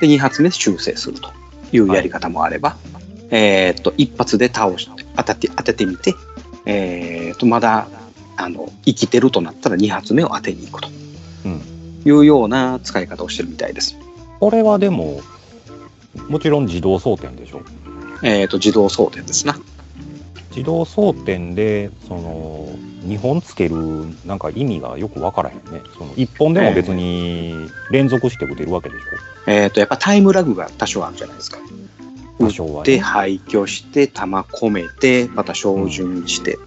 [0.00, 1.32] で、2発目修正すると
[1.72, 2.76] いうやり方もあれば、
[3.30, 6.14] えーっと、一発で倒して、当てて、当ててみて、
[6.66, 7.88] えーっと、まだ、
[8.36, 10.88] あの、生きてるとなったら2発目を当てに行くと
[11.46, 11.60] うん
[12.04, 13.96] いうような使い方をしてるみたいです。
[14.38, 15.20] これはでも
[16.28, 17.62] もちろん自動装填でしょ？
[18.22, 19.58] えーっと、自動装填ですな。
[20.58, 22.66] 自動装填でその
[23.04, 23.76] 2本つける
[24.26, 25.82] なんか意味がよくわからへんね。
[25.96, 27.54] その1本でも別に
[27.92, 29.50] 連続して打てるわけでしょ。
[29.50, 31.58] えーっと、やっぱタイムラグが多少あるじゃないですか。
[32.40, 36.58] 多少はでね廃墟して弾込めてまた照準して、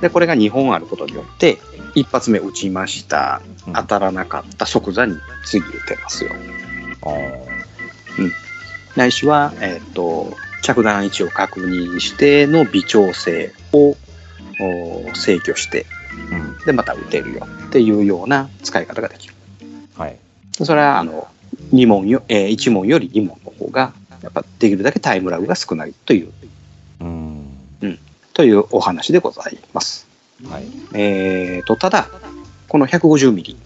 [0.00, 1.58] でこれが2本あることによって
[1.96, 3.42] 一発目撃ちました。
[3.66, 3.72] うん。
[3.72, 6.30] 当たらなかった即座に次撃てますよ。
[7.02, 8.30] あー。
[8.94, 13.96] ないしは、えっと着弾位置を確認しての微調整を
[14.60, 15.86] お制御して
[16.30, 16.64] うん。
[16.64, 19.34] でまた撃てるよっていうような使い方ができる。
[19.96, 20.16] はい。
[20.52, 21.28] それはあの
[21.72, 23.92] 2問よ、え1問より2問の方が
[24.22, 26.32] やっぱできるだけタイムラグが少ないという。
[27.00, 27.98] うん。
[28.34, 30.06] というお話でございます。
[30.48, 30.64] はい。
[30.94, 32.08] えー、とただ
[32.68, 33.56] この150ミリ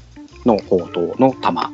[0.45, 1.73] の砲塔の弾、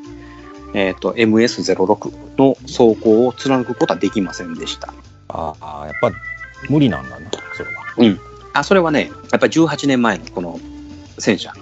[0.74, 4.92] えー、と MS06 の装甲を貫くことはできませんでした。
[5.34, 6.12] ああやっぱ
[6.68, 8.20] 無理なんだなそれは。
[8.52, 10.60] あそれはねやっぱり18年前のこの
[11.18, 11.52] 戦車。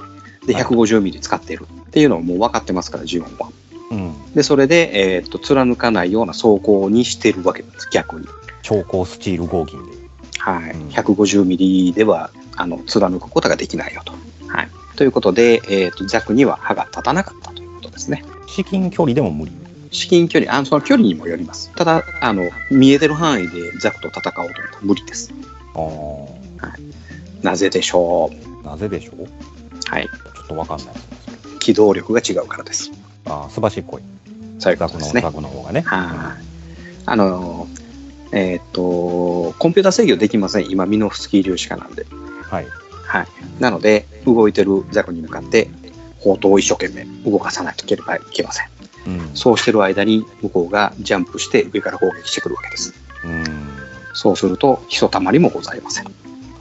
[0.46, 0.64] ではい。
[0.64, 3.50] 150ミリ使っているっていうのはもう分かってますからジオンは。
[3.90, 4.34] うん。
[4.34, 8.26] でそれで、えー、と貫かないような装甲にしてるわけです逆に。
[8.62, 9.92] 超高スチール合金で。
[10.38, 10.88] はい、うん。
[10.88, 14.12] 150ミリではあの貫くことができないよと。
[14.48, 18.24] はい、ということで、えー、と弱には歯が立たなかったということですね。
[18.46, 19.52] 至近距離でも無理
[19.90, 21.70] 至近距離、あのその距離にもよります。
[21.74, 25.32] ただ、あの、見えてる範囲でザクと戦おうと思ったら無理です。
[25.74, 26.28] あー
[27.42, 28.30] なぜでしょ
[28.62, 28.66] う？
[28.66, 29.28] なぜでしょう？
[29.88, 30.06] はい。
[30.06, 31.58] ちょっとわかんないですね。
[31.60, 32.90] 機動力が違うからです。
[33.26, 34.02] ああ、すばしっこい。
[34.58, 35.20] そういうことですね。
[35.20, 35.82] ザクの方がね。
[35.82, 36.42] はい。
[37.06, 37.68] あの、
[38.32, 40.68] えーっと、コンピュータ制御できません。
[40.70, 42.06] 今、ミノフスキー粒子化なんで。
[42.42, 42.66] はい。
[43.06, 43.26] はい。
[43.60, 45.70] なので、動いてるザクに向かって、
[46.20, 48.66] 砲塔を一生懸命動かさなければいけません。
[49.06, 49.30] うん。
[49.34, 52.94] そうしてる間に、向こうがジャンプして上から攻撃してくるわけです。
[53.24, 53.44] うん。
[54.12, 56.04] そうすると、ひとたまりもございません。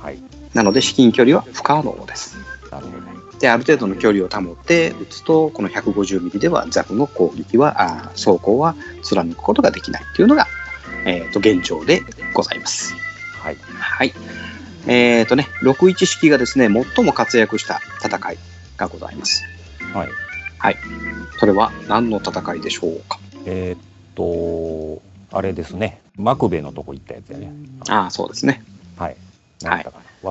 [0.02, 0.19] はい。
[0.54, 2.38] なので、至近距離は不可能です。
[2.71, 3.39] なるほど。
[3.39, 10.47] で、ある程度の距離を保って撃つと、この150ミリではザクの攻撃は、あー走行は貫くことができないというのが、
[11.06, 12.95] えー、と現状でございます。
[13.39, 13.58] はい。
[13.80, 14.13] はい。
[14.88, 18.38] えっ、とね、61式がですね、最も活躍した戦い
[18.78, 19.43] がございます。
[19.93, 20.26] はい。
[21.39, 23.20] それは何の戦いでしょうか？
[23.46, 23.80] えーっ
[24.15, 25.02] と、
[25.38, 26.02] あれですね。
[26.15, 27.52] マクベのとこ行ったやつやね。
[27.89, 28.63] ああ、そうですね。
[28.98, 29.15] はい。
[29.63, 29.86] はい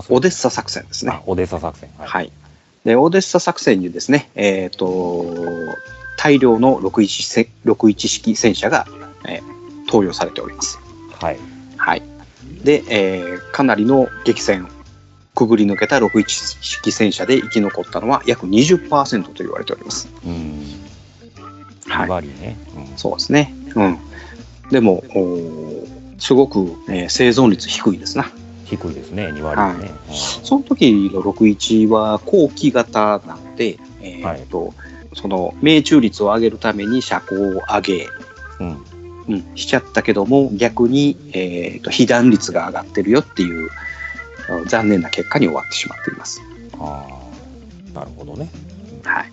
[0.08, 1.22] オデッサ作戦ですねあ。
[1.26, 1.88] オデッサ作戦。
[1.96, 2.08] はい。
[2.08, 2.32] はい。
[2.84, 5.24] で、オデッサ作戦にですね、えっ、と、
[6.18, 8.86] 大量の61せ61式戦車が、
[9.26, 9.56] えー
[9.88, 10.80] 投与されております。
[11.20, 11.38] はい。
[11.76, 12.02] はい。
[12.64, 14.68] で、えーかなりの激戦、
[15.36, 16.26] くぐり抜けた61
[16.62, 20.08] 式戦車で生き残ったのは約20%と言われております。
[20.24, 20.64] うん。
[21.86, 22.56] はい2割ね。
[22.74, 22.96] うん。
[22.96, 23.54] そうですね。
[23.74, 23.98] うん。
[24.70, 25.86] でも、おー
[26.18, 28.32] すごく、えー生存率低いですな。
[28.64, 29.26] 低いですね。
[29.26, 29.90] 2割ね。
[30.10, 34.72] その時の61は後期型なので、えーと
[35.14, 38.08] その命中率を上げるために車高を上げ、
[38.60, 38.68] うん。
[38.68, 38.76] うん
[39.28, 43.68] うん、しちゃったけども逆に、えー、と被弾率が上がってるよっていううん
[44.66, 46.40] 残念な結果に終わってしまっています。
[46.78, 47.06] あ
[47.94, 47.98] あ。
[47.98, 48.48] なるほどね。
[49.04, 49.32] はい、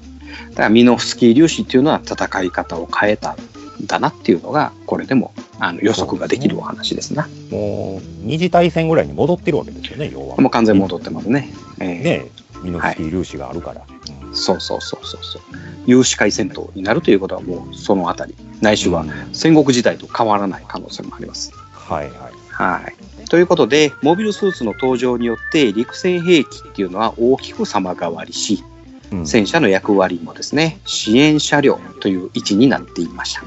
[0.51, 3.37] だからミノフスキー粒子っていうのは戦い方を変えたん
[3.85, 7.27] だなっていうのがこれでもあの予測ができるお話ですな。
[7.51, 10.37] もう、二次大戦ぐらいに戻ってるわけですよね、要は。
[10.37, 11.53] もう完全に戻ってますね。
[11.79, 12.25] えーね
[12.63, 13.81] ミノフスキー粒子があるから。
[13.87, 15.41] うんそうそうそうそうそう。
[15.85, 21.51] 有志会戦闘になるということはもうそのあたり、ないしはうん戦国時代と変わらない可能性もあります。
[21.73, 22.33] はいはい。
[22.49, 22.95] はい。
[23.29, 28.63] ということで、モビルスーツの登場によって陸戦兵器っていうのは大きく様変わりし、
[29.11, 33.41] うん戦車の役割もですね、支援車両という位置になっていました。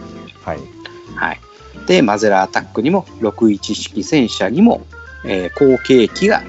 [0.49, 0.61] はい。
[1.17, 1.41] はい。
[1.87, 4.87] で、マゼラアタックにも61式戦車にも、
[5.25, 6.43] えー後継機が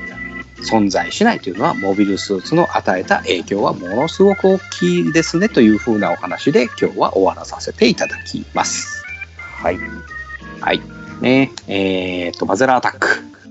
[0.70, 9.04] 存在しないというのは、モビルスーツの与えた影響はものすごく大きいですねというふうなお話で今日は終わらさせていただきます。
[9.38, 9.80] はい。
[10.62, 10.97] はい。
[11.22, 13.08] ね、えーと、マゼラアタック。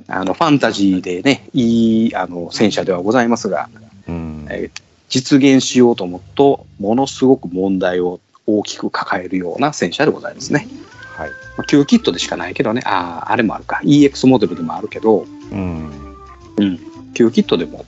[0.09, 3.68] あの、ファンタジーでね、いい、あの、戦車ではございますが、
[4.09, 4.46] うん。
[4.50, 10.66] えー実現しようと思うと、ものすごく問題を大きく抱えるような戦車でございますね。
[11.16, 11.31] はい。
[11.31, 13.81] まあ、旧キットでしかないけどね、ああ、あれもあるか。
[13.85, 15.90] EX モデルでもあるけど、うん。
[17.14, 17.85] 旧キットでも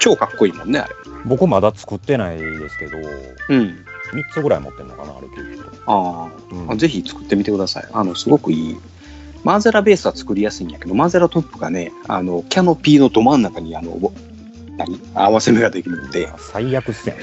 [0.00, 0.94] 超かっこいいもんね、あれ。
[1.24, 2.98] 僕まだ作ってないですけど、
[3.48, 3.84] うん。
[4.12, 6.28] 3つぐらい持ってんのかな、あれ結構。
[6.30, 7.88] あうんあ、ぜひ作ってみてください。
[7.92, 8.76] あの、すごくいい。
[9.44, 14.12] マーゼラベースは作りやすいんやけど、マーゼラトップがね、あの、キャノピーのど真ん中に、あの、ぼ
[14.76, 15.00] 何？
[15.14, 17.18] 合わせ目ができるので、最悪っすやん。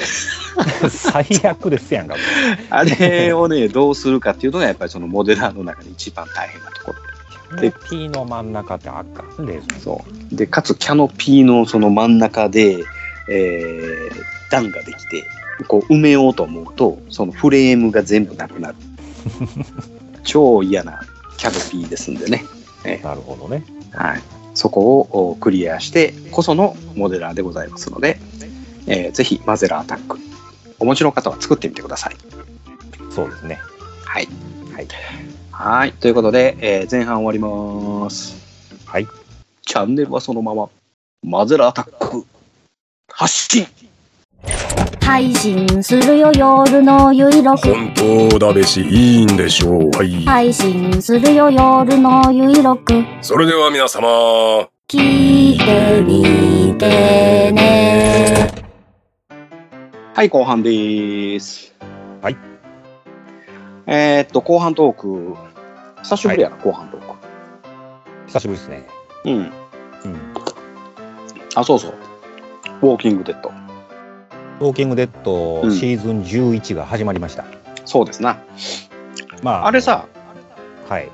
[0.90, 2.16] 最悪ですやんか。
[2.70, 7.62] あれをね、どうするかっていうのが、やっぱりそのモデラーの中で一番大変なところ。
[7.62, 9.80] で、P の真ん中ってあかんですね。
[9.84, 10.36] そう。
[10.36, 12.84] で、かつキャノピーのその真ん中で、
[13.30, 15.26] えー、段ができて、
[15.68, 18.76] こう埋めようと思うと、そのフレームが全部なくなる。
[20.24, 21.02] 超嫌な
[21.38, 22.44] キャノピーですんでね。
[23.04, 23.64] なるほどね。
[23.94, 24.22] はい。
[24.54, 28.20] そこをおクリアしてこそのモデラーでございますので、
[28.88, 30.20] えーぜひマゼラアタック、
[30.80, 32.16] お持ちの方は作ってみてください。
[33.14, 33.60] そうですね。
[34.04, 34.28] はい。
[34.74, 34.88] はい。
[35.52, 35.94] はい。
[35.94, 38.36] ということで、えー前半終わります。
[38.86, 39.08] はい。
[39.66, 40.70] チャンネルはそのまま、
[41.24, 42.26] マゼラアタック、
[43.10, 43.68] 発信
[45.06, 49.92] 配信するよ夜のゆいろく本当だべし、いいんでしょう。
[49.96, 50.26] はい。
[50.26, 58.52] 配信するよ夜のゆいろくそれでは皆様、聞いてみてね
[60.16, 61.76] はい、後半です。
[62.24, 62.38] はい。
[63.86, 65.36] えーっと、後半トーク、
[66.02, 67.06] 久しぶりやな、後半トーク。
[68.26, 68.88] 久しぶりですね。
[69.26, 69.34] うん。
[69.34, 69.52] うん。
[71.54, 71.94] あ、そうそう。
[72.82, 73.65] ウォーキングデッド。
[74.60, 77.46] ウォーキングデッドうんシーズン11が始まりました。
[77.86, 78.38] そうですな。
[79.44, 80.08] まあ、あれさ、
[80.88, 81.10] はい。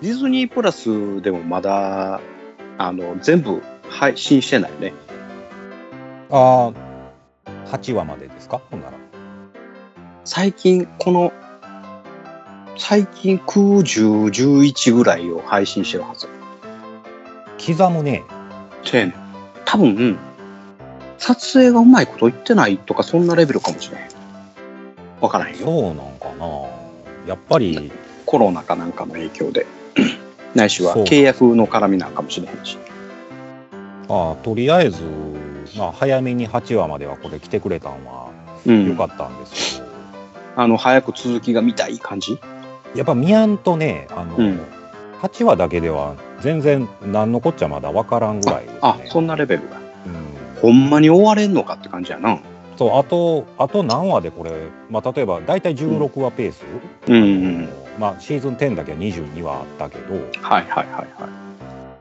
[0.00, 2.20] ディズニープラスでもまだ、
[2.78, 4.92] あの、全部配信してないよね。
[6.30, 6.72] あ
[7.46, 8.60] あ、8話までですか？
[8.70, 8.92] ほんなら。
[10.24, 11.32] 最近、この
[12.76, 16.28] 最近9、10、11ぐらいを配信してるはず。
[17.64, 18.24] 刻むね。
[18.84, 19.14] せやねん
[19.64, 20.18] 多分、
[21.22, 24.08] 撮影がうまいこと言ってないとか、そんなレベルかもしれへん。
[25.20, 25.66] わからへんよ。
[25.66, 26.46] そうなんかな。
[27.28, 27.92] やっぱり、
[28.26, 29.66] コロナかなんかの影響で。
[30.56, 32.76] ないしは契約の絡みなんかもしれへんし。
[34.08, 35.00] まあ、とりあえず、
[35.78, 38.30] まあ、早めに8話まではこれ来てくれたんは
[38.66, 38.88] うん。
[38.88, 39.88] 良かったんですけど、
[40.56, 42.40] あの、早く続きが見たい感じ？
[42.96, 44.60] やっぱ見やんとね、あの、うん
[45.22, 48.78] 8話だけでは全然何のこっちゃまだ分からんぐらいですね。
[48.82, 49.81] あ、そんなレベルが。
[50.62, 52.38] うんほんまに終われんのかって感じやな。
[52.78, 54.50] そうあとあと何話でこれ、
[54.90, 56.64] まあ、例えば大体16話ペース、
[57.08, 57.68] うんうん。
[57.98, 61.42] まあ、シーズン10だけは22話あったけどはいはいはいはい。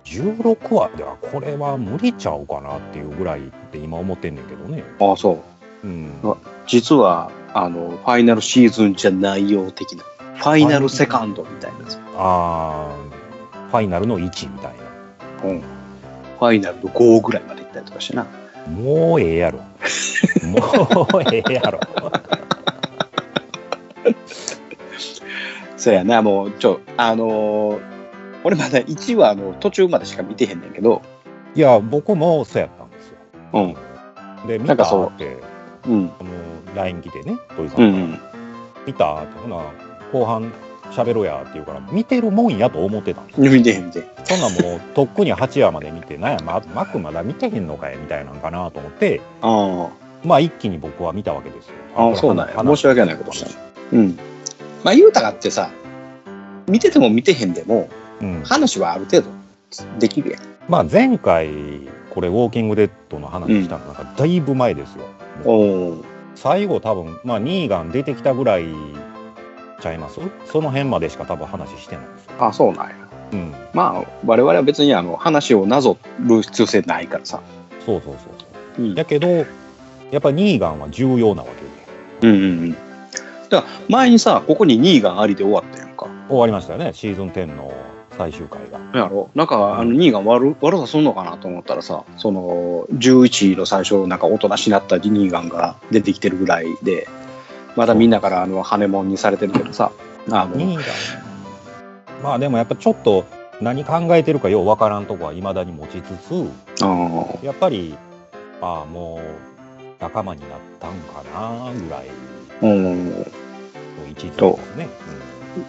[0.05, 4.83] 16話ではこれは無理ちゃうかなっていうぐらいって今思ってんねんけどね。
[4.99, 5.41] ああ、そ
[5.83, 5.87] う。
[5.87, 6.11] うん、
[6.67, 10.03] 実は、あの、ファイナルシーズンじゃないよう的な。
[10.35, 11.77] ファイナルセカンドみたいな。
[12.17, 14.73] あーファイナルの1みたい
[15.43, 15.49] な。
[15.49, 15.61] うん。
[15.61, 18.27] ファイナルの5ぐらいまで行ったりとかしてな。
[18.67, 19.59] もうええやろ。
[20.43, 21.79] もうええやろ。
[25.77, 27.91] そうやな、もう、ちょ、あのー
[28.43, 31.01] 俺まだ1話の途中までしか見てへんねんけど、
[31.53, 33.17] いや僕もそうやったんですよ。
[33.53, 34.47] うん。
[34.47, 35.37] で見たって
[35.87, 36.11] うん。
[36.19, 38.19] あの LINE 来てね鳥さから、うんんうん。
[38.87, 39.63] 見たってほな
[40.11, 40.51] 後半
[40.91, 43.51] 喋ろうやって言うから見てるもんやと思ってたんですよ。
[43.51, 44.07] 見て見て。
[44.23, 49.89] そんなんもうとっくに8話まで見てなんやまマックまだ見てへんのかいみたいなんかなと思ってあ
[50.23, 51.73] まあ一気に僕は見たわけですよ。
[51.95, 52.07] あ。
[52.07, 52.63] ああ、そうなんや。
[52.63, 53.57] 申し訳ないことした話。
[53.93, 54.19] うん。
[54.83, 55.69] まあ、言うたかってさ、
[56.67, 57.89] 見てても見てへんでも、
[58.21, 59.29] うん、話はある程度
[59.99, 60.41] できるやん。
[60.67, 61.49] まあ前回
[62.11, 65.03] これ「ウォーキング・デッド」の話したのなんかだいぶ前ですよ。
[65.43, 66.05] おお。
[66.35, 68.65] 最後多分まあニーガン出てきたぐらい
[69.81, 70.19] ちゃいます？
[70.45, 72.31] その辺までしか多分話してないんですよ。
[72.39, 72.95] あそうなんや。
[73.33, 77.41] うん、まあ、我々は別にあの話をなぞる必要性ないからさ。
[77.85, 78.33] そうそうそう
[78.77, 78.85] そう。
[78.85, 81.49] うんやけどやっぱりニーガンは重要なわ
[82.21, 82.71] けでうんうんうん。
[82.71, 86.07] だから前にさ、ここにニーガンありで終わったやんか。
[86.27, 87.73] 終わりましたよねシーズン10の
[88.17, 88.79] 最終回が。
[88.99, 97.07] やろなんか、あの、ニーガン悪、悪さすんのかなと思ったらさ、その、11位の最初、なんかおとなしなったニーガンが出てきてるぐらいで、
[97.75, 99.91] まだみんなからあの、羽もんにされてるけどさ、
[100.29, 100.77] あの、
[102.23, 103.25] まあでもやっぱちょっと
[103.61, 107.95] 何考えてるかようわからんとこはいまだに持ちつつやっぱり
[108.61, 112.07] ああもう仲間になったんかなぐらい
[114.07, 114.87] 位置ですね。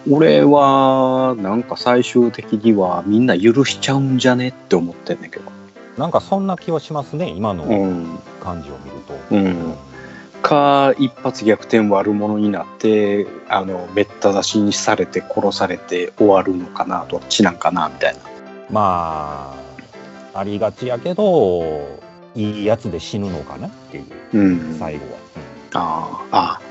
[0.09, 5.49] 俺は、なんか最終的にはみんな許しちゃうんじゃねって思ってんだけど。
[5.49, 5.63] うん
[5.97, 8.19] なんかそんな気はしますね今のうん。
[8.41, 9.13] 感じを見ると。
[9.31, 9.75] うん
[10.43, 18.19] か、一発逆転悪者になって、あの、めった出しにされて殺されて終わるのかな、どっちなんかな、みたいな。
[18.69, 19.55] ま
[20.33, 21.99] あありがちやけど
[22.33, 24.75] いいやつで死ぬのかなっていううん。
[24.79, 25.19] 最後は、
[25.73, 26.61] ああ、ああ、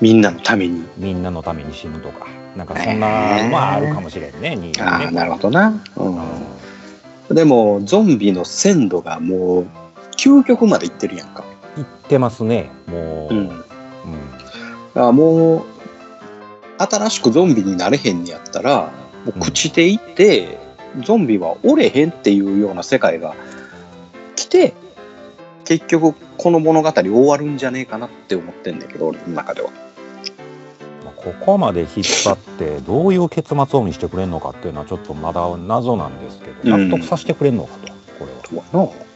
[0.00, 0.80] みんなのために。
[0.80, 2.26] うんみんなのために死ぬとか
[2.56, 5.68] なんかそんな、へーまああるかもしれんねにああ、なるほどな。
[5.96, 6.18] ううん
[7.32, 7.34] ん。
[7.34, 9.66] でも、ゾンビの鮮度がもう、
[10.16, 11.44] 究極までいってるやんか。
[11.78, 13.48] 言ってますねもう、うん。
[13.48, 15.64] うんもう、
[16.78, 18.90] 新しくゾンビになれへんにやったら、
[19.24, 20.58] もう朽ちていって、
[21.04, 23.34] ゾンビはおれへんっていうような世界が
[24.34, 24.74] 来て、
[25.64, 29.70] 結局この物語終わるんじゃねえかなって思ってんだけど、俺の中では。
[31.04, 31.88] まあここまで引っ
[32.24, 38.26] 張ってどういう結末を見せてくれるのかっていうのはちょっとまだ謎なんですけどうん納得させてくれるのかと、こ
[38.72, 39.07] れは。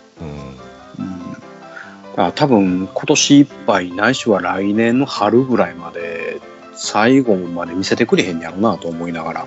[2.16, 6.40] あ多分今年いっぱいないしは来年の春ぐらいまで
[6.74, 9.46] 最後まで見せてくれへんやろなと思いながら。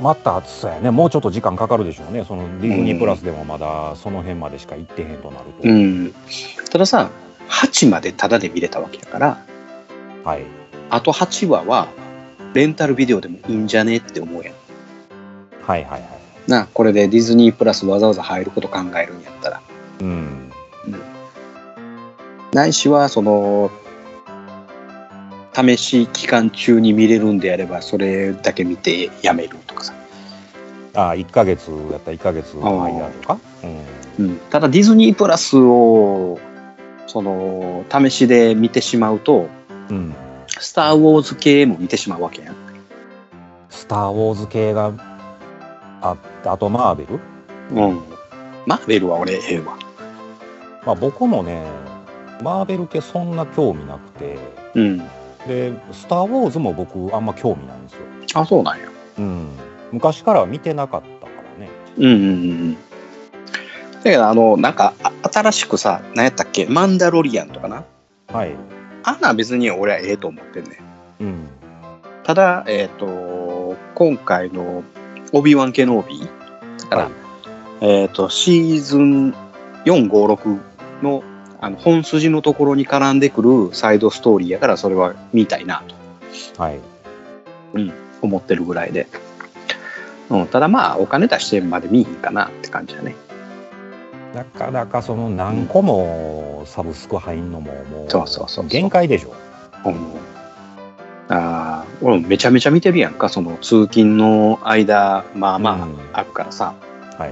[0.00, 0.90] またそうやね。
[0.90, 2.24] もうちょっと時間かかるでしょうね。
[2.24, 6.14] そのディズニープラスでもまだその辺までしか行ってへんとなると、うん。
[6.70, 7.10] たださ、
[7.48, 9.44] 8までタダで見れたわけやから、
[10.24, 10.42] はい。
[10.90, 11.88] あと8話は
[12.52, 14.54] レンタルビデオでもいいんじゃねって思うやん。
[15.62, 16.50] はいはいはい。
[16.50, 19.60] な、これでディズニープラスわざわざ入ること考えるんやったら。
[20.00, 20.52] うん
[22.52, 23.70] ないしは、その、
[25.54, 29.94] 試し期間中に見れるんであれば、それだけ見てやめるとかさ。
[30.94, 33.38] あ1ヶ月やったら1ヶ月の間とか、
[34.18, 36.38] うんうん、ただディズニープラスを、
[37.06, 39.48] その、試しで見てしまうと、
[39.88, 40.14] うん、
[40.48, 42.56] スター・ウォーズ系も見てしまうわけやん。
[43.70, 44.92] スター・ウォーズ系が
[46.02, 47.20] あってあとマーベル？
[47.70, 48.00] うん。
[48.66, 49.78] マーベルは俺、ええわ。
[50.84, 51.62] まあ僕もね
[52.42, 54.38] マーベル系そんな興味なくて
[54.74, 54.98] うん。
[55.46, 58.00] で「スター・ウォーズ」も僕あんま興味ないんですよ、
[58.34, 58.88] あ、そうなんや。
[59.18, 59.48] うん、
[59.90, 62.28] 昔からは見てなかったからねうんうんうんう
[62.70, 62.74] ん。
[62.74, 62.78] だ
[64.04, 67.84] けど、あの、なんか、あ新しくさ、何やったっけ、マンダロリアンとかな？
[68.32, 68.54] はい、
[69.04, 70.78] あんなん別に俺はええと思ってんね
[71.20, 71.24] ん。
[71.24, 71.48] うん、
[72.24, 74.82] ただ、えっ、と、今回の
[75.32, 77.12] オビワン・ケノービーだから、はい
[77.80, 79.34] えっ、と、シーズン
[79.84, 80.60] 4、5、6
[81.02, 81.22] の
[81.62, 85.94] あの本筋のところに絡んでくるサイドストーリーやから、それは見たいなと。
[86.60, 86.80] はい、
[88.20, 89.06] 思ってるぐらいで。
[90.28, 93.14] うん、ただまあ、お金出してまで見いひんかなって感じだね。
[94.34, 99.32] なかなかその何個もサブスク入んのももう限界でしょ。
[99.84, 99.96] うん、
[101.28, 105.80] あー俺もめちゃめちゃ見てるやんか、その通勤の間、まあまうん。
[105.82, 106.74] ああるからさ、
[107.18, 107.30] はい。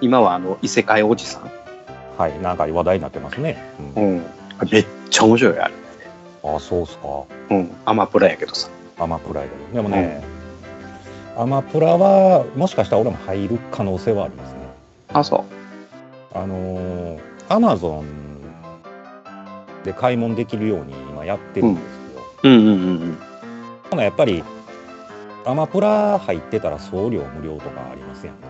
[0.00, 1.50] 今はあの異世界おじさん、
[2.18, 3.62] はいなんか話題になってますね、
[3.96, 4.04] うん。
[4.04, 4.22] うん、
[4.70, 5.74] めっちゃ面白いよあれ。
[6.44, 7.24] あそうっすか。
[7.50, 8.68] うん、アマプラやけどさ。
[8.98, 9.82] アマプラやけど。
[9.82, 10.24] でもね、
[11.36, 14.58] アマプラはもしかしたら俺も入る可能性はありますね。
[15.12, 15.44] あ、そ
[16.34, 18.06] あのーアマゾン
[19.84, 22.48] で買い物できるように今やってるんですよ、う。
[22.48, 22.74] うんうんうんう
[23.06, 23.18] ん。
[23.90, 24.42] ほなやっぱり
[25.44, 28.48] アマプラ入ってたら送料無料とかありますやんか。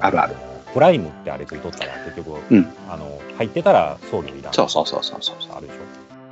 [0.00, 0.34] あるある
[0.76, 2.68] プライムってあれついとったら結局、うん。
[2.90, 4.52] あの入ってたら送料いらん。
[4.52, 5.76] そうそうそうそうそうあるでし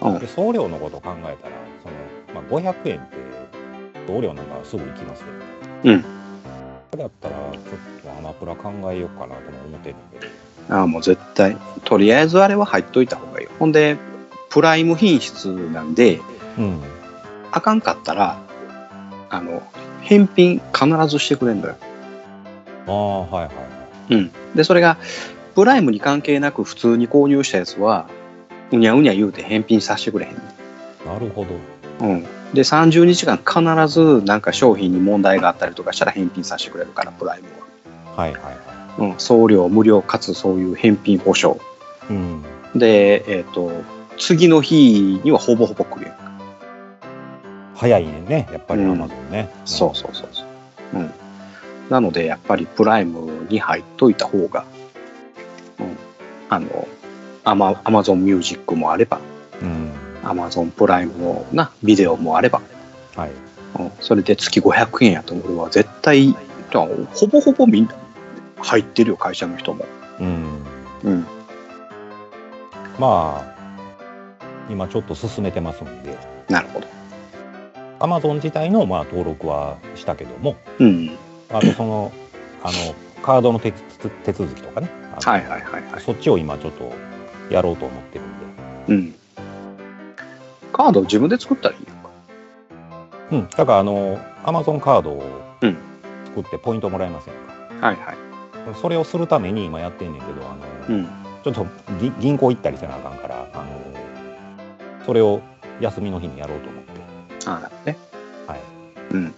[0.03, 0.17] うん。
[0.17, 3.17] ょで送料のことを考えたらその、まあ、500円って
[4.07, 5.27] 送料なんかすぐ行きますよ。
[5.85, 6.03] うん。
[6.03, 7.63] だったらちょっ
[8.03, 10.29] とアマプラ考えようかなとも思ってるんで。
[10.69, 11.57] ああ、もう絶対。
[11.87, 13.51] とりあえずあれは入っといた方がいいよ。
[13.59, 13.97] ほんで、
[14.51, 16.21] プライム品質なんで、
[16.59, 16.81] うん。
[17.51, 18.39] あかんかったら、
[19.31, 19.63] あの、
[20.03, 21.77] 返品必ずしてくれんのよ。
[22.87, 23.74] ああはいはいはい
[24.11, 24.31] うん。
[24.55, 24.97] で、それが、
[25.55, 28.07] プライムに関係なく普通に購入したやつは、
[28.73, 30.41] うにゃうにゃ言うて返品させてくれへんね
[31.07, 31.45] なるほ
[32.01, 32.11] どん。
[32.11, 32.23] うん。
[32.55, 37.49] で、30日間必ずなんか商品に問題があったりとかしたら返品させてくれるから、プライム
[38.17, 38.55] はいはいはは。
[38.99, 39.15] うん。
[39.19, 41.59] 送料無料かつそういう返品保証。
[42.11, 42.45] いうん
[42.75, 43.71] で、えっ、と、
[44.19, 46.17] 次の日にはほぼほぼ来るやん。
[47.77, 50.47] 早いねやっぱりうんアマゾンね、そうそうそうそう。
[50.95, 51.13] うん。
[51.91, 54.65] なので、やっぱりプライムに入っといた方が、
[55.79, 55.97] うん。
[56.49, 56.89] あの、
[57.45, 59.21] アマアマゾンミュージックもあれば、
[59.61, 59.91] うん
[60.25, 62.63] アマゾンプライムのな、ビデオもあれば、
[63.15, 63.31] はい
[63.79, 66.35] うん、それで月500円やと俺は絶対、
[66.73, 67.95] ほぼほぼみんな
[68.59, 69.85] 入ってるよ、会社の人も。
[70.19, 70.65] うん
[71.05, 71.27] うん。
[72.99, 73.55] まあ
[74.71, 76.17] 今ちょっと進めてますんで
[76.49, 76.87] なるほど。
[78.01, 81.19] アマゾン自体のまあ登録はしたけどもうん。
[81.55, 82.13] あとその
[82.63, 82.73] あの
[83.23, 84.91] カードの手手手続きとかね
[85.23, 86.03] はいはいはいはい。
[86.03, 86.93] そっちを今ちょっと
[87.49, 89.15] やろうと思ってるんで、うん。
[90.73, 92.11] カードを自分で作ったらいいやんか。
[93.31, 95.25] うん、だからあのアマゾンカードを
[95.61, 95.77] うん
[96.27, 98.17] 作ってポイントもらえませんか、はいはい。
[98.81, 100.57] それをするために今やってんねんけどあ
[100.89, 101.09] の、うん。
[101.45, 101.67] ちょっと
[102.01, 103.65] 銀銀行行ったりせなあかんからあの
[105.07, 105.41] それを
[105.81, 106.91] 休みの日にやろうと思って
[107.47, 107.99] ああ、なるほどね。
[108.47, 108.61] はい
[109.13, 109.35] うん。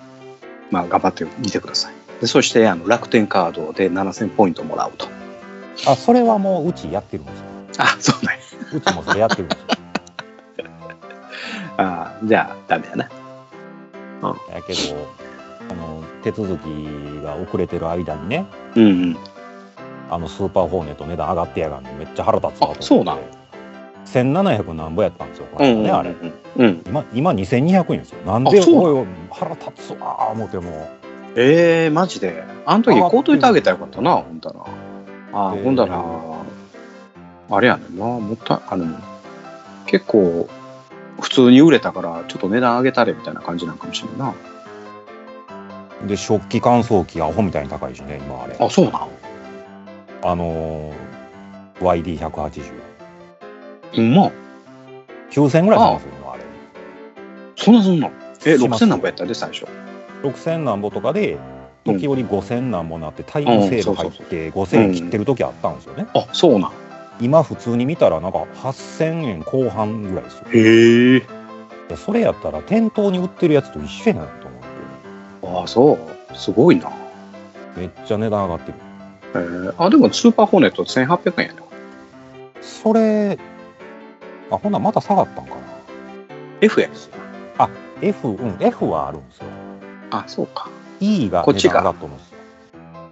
[0.70, 2.05] まあ、頑張ってみてください。
[2.20, 5.08] でそして、あの、楽天カードで7000ポイントもらうと。
[5.86, 7.44] あそれはもううちやってるんですよ
[7.78, 8.38] あ、そうね。
[8.72, 9.66] うちもそれやってるんですよ
[11.76, 13.08] ああ、じゃあ、ダメやな。
[14.56, 14.78] やけど
[15.70, 16.66] あの手続き
[17.22, 19.16] が遅れてる間にねうんうん。
[20.08, 23.18] あのスーパーフォーネット値段上がってやがんのめっちゃ腹立つわと思ってあそうなん
[24.06, 26.32] 1700なんぼやったんですよこの間ね、あれうん。
[26.56, 26.82] うん。
[26.86, 30.88] 今今2200円ですよなんでおい腹立つわ思っても
[31.36, 32.42] ええマジで？
[32.64, 34.60] あの時、買うといてあげたらよかったな、ほんだら。
[35.32, 36.02] ああ、えーほんだら、
[37.50, 38.86] あれやねんな、もったい、あの、
[39.86, 40.48] 結構、
[41.20, 44.32] 普通に売れたから、ちょっと値段上げたれみたいな感じなんかもしれんな。
[46.06, 49.08] で食器乾燥機アホみたいに高いしね今あれあ、そうなん？
[50.22, 52.72] あのー YD180
[53.96, 54.24] うんま？
[54.26, 54.30] あ、
[55.30, 56.42] 9000ぐらいしますよ今あれ
[57.56, 58.10] そんなそんな。
[58.44, 59.66] え、します6000何ぼやったで、最初？
[60.30, 61.38] 6000なんぼとかで
[61.86, 61.98] うん。
[61.98, 66.06] 時折5000なんぼなってタイムセール入って5000円切ってる時あったんですよね。
[66.14, 66.72] あ、そうなん。
[67.20, 70.44] 今普通に見たらなんか8000円後半ぐらいですよ。
[70.52, 71.20] へえ。
[71.88, 75.58] でそれやったら店頭に売ってるやつと一緒やなと思って。
[75.60, 76.36] ああ、そう。
[76.36, 76.90] すごいな。
[77.76, 78.78] めっちゃ値段上がってる。
[79.34, 79.38] え。
[79.38, 81.60] ー、あ、でもスーパーホーネット1800円やね
[82.60, 83.38] それ
[84.50, 85.60] あほんならまた下がったんかな。
[86.60, 86.94] F やね
[88.02, 89.46] F うん F はあるんですよ
[90.10, 90.68] あ、そうか。
[91.00, 92.36] E がこっちが値段上がっとるんですよ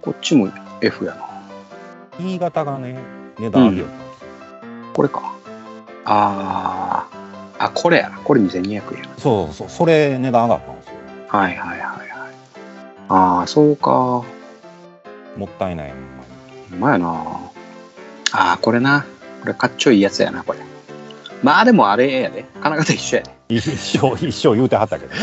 [0.01, 0.49] こっちも
[0.81, 2.25] F やな。
[2.25, 2.97] E 型がね
[3.39, 4.27] 値段上げよったんですよ、
[4.93, 5.33] これか。
[6.05, 7.65] ああ。
[7.65, 8.17] あ、これやな。
[8.19, 10.93] これ2200円やそうそう、それ値段上がったんですよ。
[11.31, 11.39] な。
[11.39, 12.09] はいはいはいはい。
[13.09, 14.23] ああ、そうか。
[15.37, 16.05] もったいない、ほんま
[16.69, 16.73] に。
[16.73, 17.07] うまいな。
[18.31, 19.05] ああ、これな。
[19.41, 20.59] これかっちょいいやつやな、これ。
[21.43, 22.45] まあでもあれやで。
[22.61, 23.34] 金型一緒やで。
[23.49, 25.19] 一生、 一生言うてはったけどね。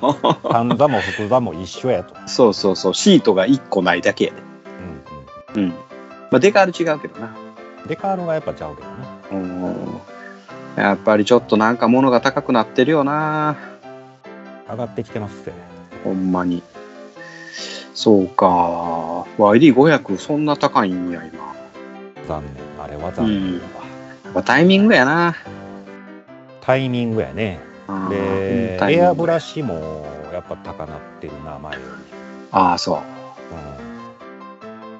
[0.50, 2.14] 短座も福座も一緒やと。
[2.26, 2.94] そうそうそう。
[2.94, 4.36] シートが1個ないだけやで。
[5.54, 5.70] うんうん。
[5.70, 5.76] ま
[6.36, 7.34] あデカール違うけどな。
[7.82, 7.88] うん。
[7.88, 8.94] デカールがやっぱちゃうけどね。
[9.32, 10.00] うん。
[10.82, 13.56] やっぱりちょっとなんか物が高くなってるよな。
[14.68, 15.52] 上がってきてますって。
[16.04, 16.62] ほんまに。
[17.94, 18.46] そうか。
[19.38, 21.54] YD500 そんな高いんや、今。
[22.28, 22.84] 残念。
[22.84, 23.70] あれは残念だわ。
[24.24, 25.34] やっぱタイミングやな。
[26.66, 27.60] タイミングやね。
[27.88, 31.80] うんで、エアブラシもやっぱ高なってるな、前よ
[32.50, 33.00] ああ、そ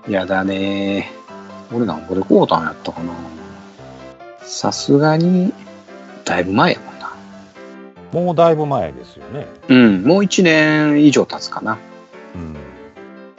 [0.07, 0.11] り。
[0.11, 0.13] う。
[0.13, 1.11] やだね。
[1.75, 3.13] 俺なんぼでこうたんやったかな。
[4.43, 5.53] さすがに、
[6.25, 7.13] だいぶ前やもんな。
[8.13, 8.25] うん。
[8.27, 9.49] もうだいぶ前ですよね。
[9.69, 11.79] うん、もう1年以上経つかな。
[12.37, 12.57] うん。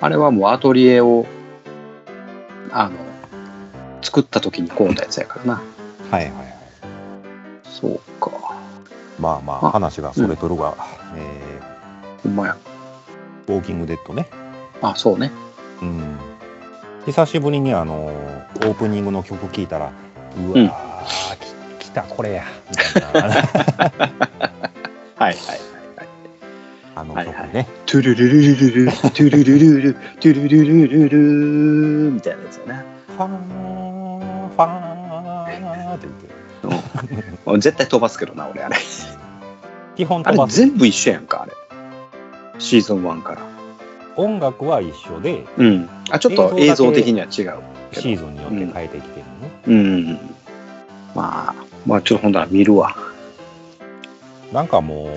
[0.02, 1.26] あれはもうアトリエを、
[2.72, 2.98] あの、
[4.02, 5.62] 作った時にこうたやつやからな。
[6.12, 6.57] はいはいはい。
[7.80, 8.32] そうか。
[9.20, 10.76] まあまああ、話がそれとるが、
[11.16, 11.60] え
[12.24, 12.58] ほんまや。
[13.48, 14.28] ーウォーキングデッドね。
[14.82, 15.32] あ、そうね。
[15.82, 16.18] うん。
[17.06, 19.94] 久しぶりにあの、オープニングの曲聴いたら、うわ
[20.36, 20.70] うんー、
[21.80, 23.42] き来た、これや、 みたいな、はいはい
[25.18, 25.36] はいはい。
[26.96, 27.68] あのはい曲ね。
[27.86, 32.84] トゥルルルルルル、トゥルルルル、トゥルルルルルみたいなやつやな。
[33.16, 36.27] ファーン、ファーンって言って。
[37.46, 38.78] 俺 絶対飛ばすけどな、俺あれ。
[39.96, 40.58] 基本飛ばす。
[40.58, 41.52] 全部一緒やんか、あれ。
[42.60, 43.42] シーズン1から。
[44.16, 45.90] 音楽は一緒で、うん。
[46.10, 47.62] あ、ちょっと映像的には違う。
[47.94, 49.88] シーズンによって変えてきてるのね。
[50.08, 50.20] うん。
[51.16, 51.56] まあ、
[51.86, 52.96] まあちょっとほんなら見るわ。
[54.52, 55.10] なんかもう、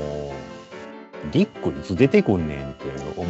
[1.32, 2.84] ディックいつ出てくんねんって
[3.16, 3.24] 思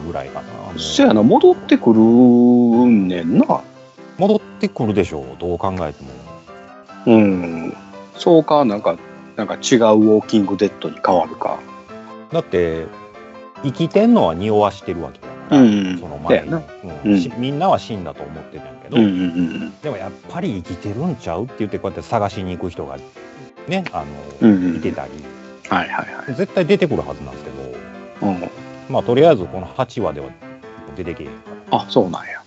[0.00, 0.78] うぐらいかな。
[0.78, 3.60] そやな、戻ってくるんねんな。
[4.18, 6.10] 戻ってくるでしょう、どう考えても。
[7.06, 7.76] うん。
[8.16, 8.96] そうか、なんか、
[9.36, 11.58] なんか違うウォーキングデッドに変わるか。
[12.32, 12.86] だって、
[13.62, 15.98] 生きてんのは匂わしてるわけだから、うん。
[15.98, 16.62] その前に、だよ
[17.04, 17.12] うん。
[17.12, 17.20] うん。
[17.20, 19.14] しみんなは死んだと思ってたんやけど、うんうんう
[19.66, 19.80] ん。
[19.80, 22.98] でもやっぱり生きてるんちゃうって言ってこうやって探しに行く人が
[23.68, 24.06] ね、あの、
[24.40, 24.76] うんうん。
[24.76, 25.12] いてたり、
[25.68, 26.34] はいはいはい。
[26.34, 28.50] 絶対出てくるはずなんですけど、うん、
[28.88, 30.28] まあとりあえずこの8話では
[30.96, 31.40] 出てけえへんか
[31.70, 32.42] あ、そうなんや。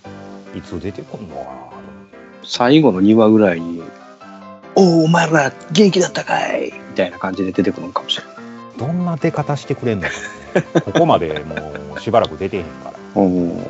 [0.52, 1.50] ら、いつ出てくんのかな
[2.42, 3.82] 最後の2話ぐらいに、
[4.76, 8.34] おお、お前ら元気だったかいみたいな感じで出てくるのかもしれない。
[8.78, 10.08] どんな出方してくれんの？
[10.08, 10.80] かね。
[10.84, 11.54] ここまでも
[11.96, 13.22] うしばらく出てへんから。
[13.22, 13.66] うん。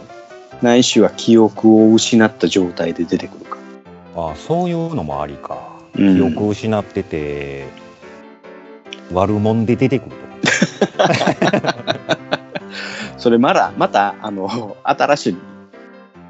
[0.63, 3.59] ないしは記憶を失った状態で出てくるか。
[4.17, 5.59] ああ、そういうのもありか。
[5.97, 7.67] うん記憶失ってて、
[9.13, 10.17] 悪者で出てくる
[10.97, 11.77] とか。
[13.17, 15.37] それまだ、また、あの、新しい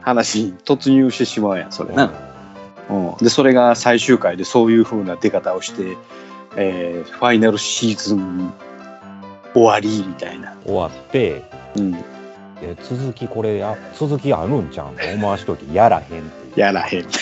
[0.03, 2.13] 話に突入してしまうやん、それな。
[2.91, 3.25] うん。
[3.25, 5.97] で、それが最終回でそういう風な出方をして、
[6.57, 8.53] えーファイナルシーズン
[9.55, 10.55] 終わりみたいな。
[10.65, 11.43] 終わって、
[11.77, 11.95] うん。
[12.63, 14.97] え続きこれや、続きあるんちゃうん？
[14.97, 16.25] と思わしときやらへんっ
[16.55, 16.61] て。
[16.61, 17.07] やらへん。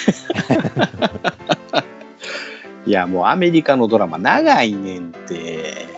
[2.87, 5.89] いや、もうアメリカのドラマ長いねんって。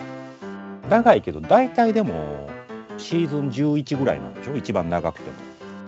[0.89, 2.49] 長いけど、大体でも、
[2.97, 4.55] シーズン11ぐらいなんでしょ？
[4.55, 5.35] 一番長くても。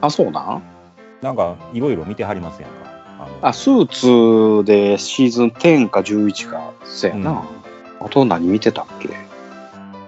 [0.02, 0.62] あ、そうなん？
[1.22, 2.89] なんか、いろいろ見てはりますやんか。
[3.42, 7.44] あスーツでシーズン10か11か、そうやな。
[8.02, 9.10] あと何見てたっけ？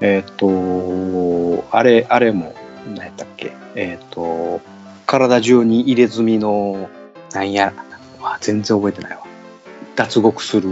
[0.02, 2.54] えっ、と、あれ、あれも、
[2.88, 3.54] 何やったっけ？
[3.76, 4.60] えっ、と、
[5.06, 6.90] 体中に入れ墨の、
[7.34, 7.74] なんや、
[8.22, 9.24] あ全然覚えてないわ。
[9.96, 10.70] 脱獄する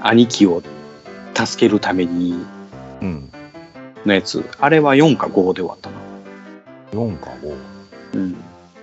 [0.00, 0.62] 兄貴を
[1.34, 2.44] 助けるために
[3.00, 3.30] うん。
[4.04, 4.44] のやつ。
[4.58, 5.96] あれは4か5で終わったな。
[6.92, 7.56] 4か5。
[8.14, 8.36] うん。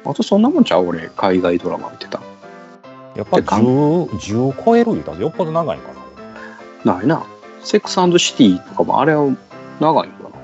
[0.05, 0.85] あとそんなもんちゃう？
[0.87, 2.21] 俺、海外ドラマ見てた。
[3.15, 5.93] やっぱりでかん 10, 10超える言うたらよっぽど長いんか
[6.83, 6.93] な。
[6.95, 7.25] ないな。
[7.63, 9.25] セックスシティとかもあれは
[9.79, 10.35] 長いのかな。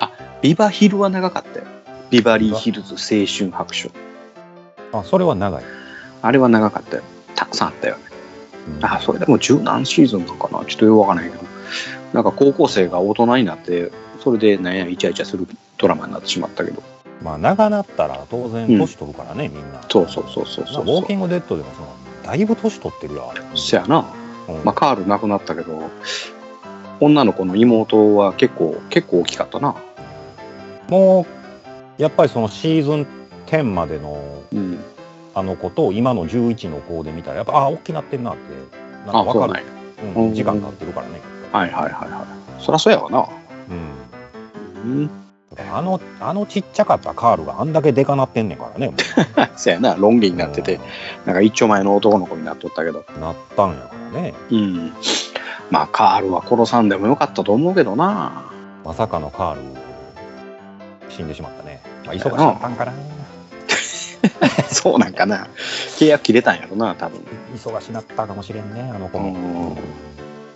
[0.00, 0.12] あ、
[0.42, 1.66] ビバヒルは長かったよ。
[2.10, 3.90] ビバリーヒルズ青春白書。
[4.92, 5.64] あ、それは長い。
[6.22, 7.02] あれは長かったよ。
[7.34, 8.02] たくさんあったよね。
[8.78, 11.44] うんあ、それでも十何シーズンなんかなちょっとよくわからないけど。
[12.12, 15.46] なんか高校生が大人になって、それでなんやイチャイチャする
[15.78, 16.82] ドラマになってしまったけど。
[17.22, 19.82] まあ、長なったら当然年取るからね、みんな。
[19.88, 21.94] そうそうそうそうそうウォーキングデッドでもその、だ
[22.34, 23.56] いぶ年取ってるやん。
[23.56, 24.12] そやな。
[24.48, 25.90] うんまあカール亡くなったけど、
[27.00, 29.74] 女の子の妹は結構、結構大きかったな。
[30.88, 31.26] も
[31.98, 33.06] う、やっぱりそのシーズン
[33.46, 34.22] 10までの
[34.52, 34.78] うん。
[35.36, 38.40] あの子と今の11の子で見たら、やっぱ、あ、大きなってんなって、
[39.04, 39.64] なんかあ、わかる
[39.98, 41.20] そうなん時間経ってるからね。
[41.52, 42.26] はいはいはいは
[42.58, 42.62] い。
[42.62, 43.28] そらそうやわな。
[44.84, 45.10] うんうん。
[45.58, 48.88] あの、あのちっちゃかったカールがあんだけでかなってんねんからね。
[48.88, 48.94] も
[49.56, 50.80] そうやな、ロン毛うになってて、
[51.24, 53.04] なんか一丁前の男の子になっとったけど。
[53.14, 54.34] うんなったんやからね。
[54.50, 54.92] うん。
[55.70, 58.44] まあ、カールは殺さんでもよかったと思うけどな。
[58.84, 59.60] まさかのカール、
[61.08, 61.80] 死んでしまったね。
[62.04, 62.92] まあ、忙しかったんかな。
[64.68, 65.48] そうなんかな。
[65.98, 67.20] 契約切れたんやろな、多分。
[67.54, 69.28] 忙しなったかもしれんね、あの子うも。
[69.30, 69.76] ん。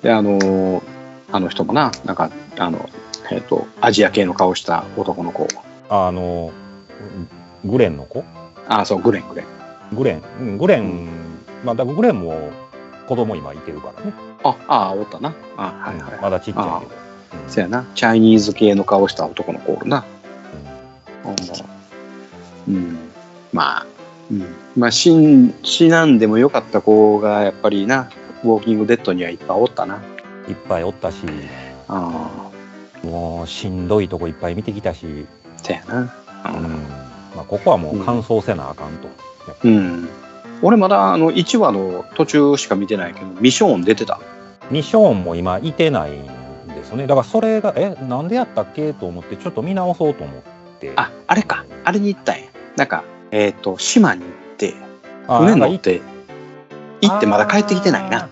[0.02, 0.80] で、あのー
[1.32, 2.28] あの人もな、なんか、
[2.58, 2.88] あの、
[3.30, 5.48] えっ、と、アジア系の顔した男の子。
[5.88, 6.52] あの、
[7.64, 8.24] グレンの子？
[8.68, 9.46] あ、そう、グレン、グレン。
[9.96, 11.08] グレン、うんグレン、
[11.64, 12.50] まあ、だグレンも
[13.08, 14.12] 子供今いてるからね。
[14.44, 15.34] あ、あ、おったな。
[15.56, 16.20] あ、はいはい。
[16.20, 16.92] まだちっちゃいけど。
[16.94, 17.10] うん
[17.46, 17.86] そうやな。
[17.94, 20.04] チャイニーズ系の顔した男の子おるな。
[22.68, 22.98] うん。
[23.52, 23.86] まあ、
[24.30, 24.44] うん。
[24.76, 28.10] まあ、死ん、死なんでもよかった子が、やっぱりな、
[28.42, 30.00] ウォーキングデッドにはいっぱいおったな。
[30.48, 31.18] いっぱいおったし、
[31.86, 32.50] あ
[33.02, 35.26] もうしんどいとこいっぱい見てきたし、
[35.62, 36.12] そうやな。
[37.36, 39.08] まあ、ここはもう完走せなあかんと。
[39.64, 40.08] うん。
[40.62, 44.20] 俺まだ、あの、1話の途中しか見てないけど、ミショーン出てた。
[44.70, 46.24] ミショーンも今いてないん
[46.68, 47.06] ですね。
[47.06, 48.92] だからそれが、え、なんでやったっけ？
[48.92, 50.42] と思って、ちょっと見直そうと思っ
[50.80, 50.92] て。
[50.96, 51.64] あ、あれか。
[51.84, 52.42] あれに行ったんや。
[52.76, 54.74] なんか、えっ、と、島に行って、
[55.26, 56.00] あ、船乗って、
[57.00, 58.28] 行ってまだ帰ってきてないな。。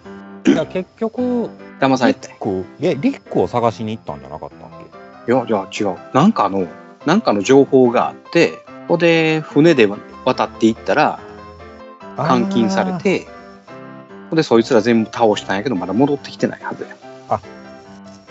[0.66, 1.48] 結局、リ
[1.80, 2.28] 騙されて。
[2.28, 4.68] ック、え、リックを探しに行ったんじゃなかったっ
[5.26, 5.32] け？
[5.32, 5.96] いや、いや、違う。
[6.12, 6.66] なんかの、
[7.06, 8.50] なんかの情報があって、
[8.88, 9.86] ここで船で
[10.24, 11.20] 渡っていったら、
[12.16, 13.26] 監禁されて、
[14.30, 16.96] ほんで、そいつら全部倒したんやけど、まだ戻ってきてないはずや。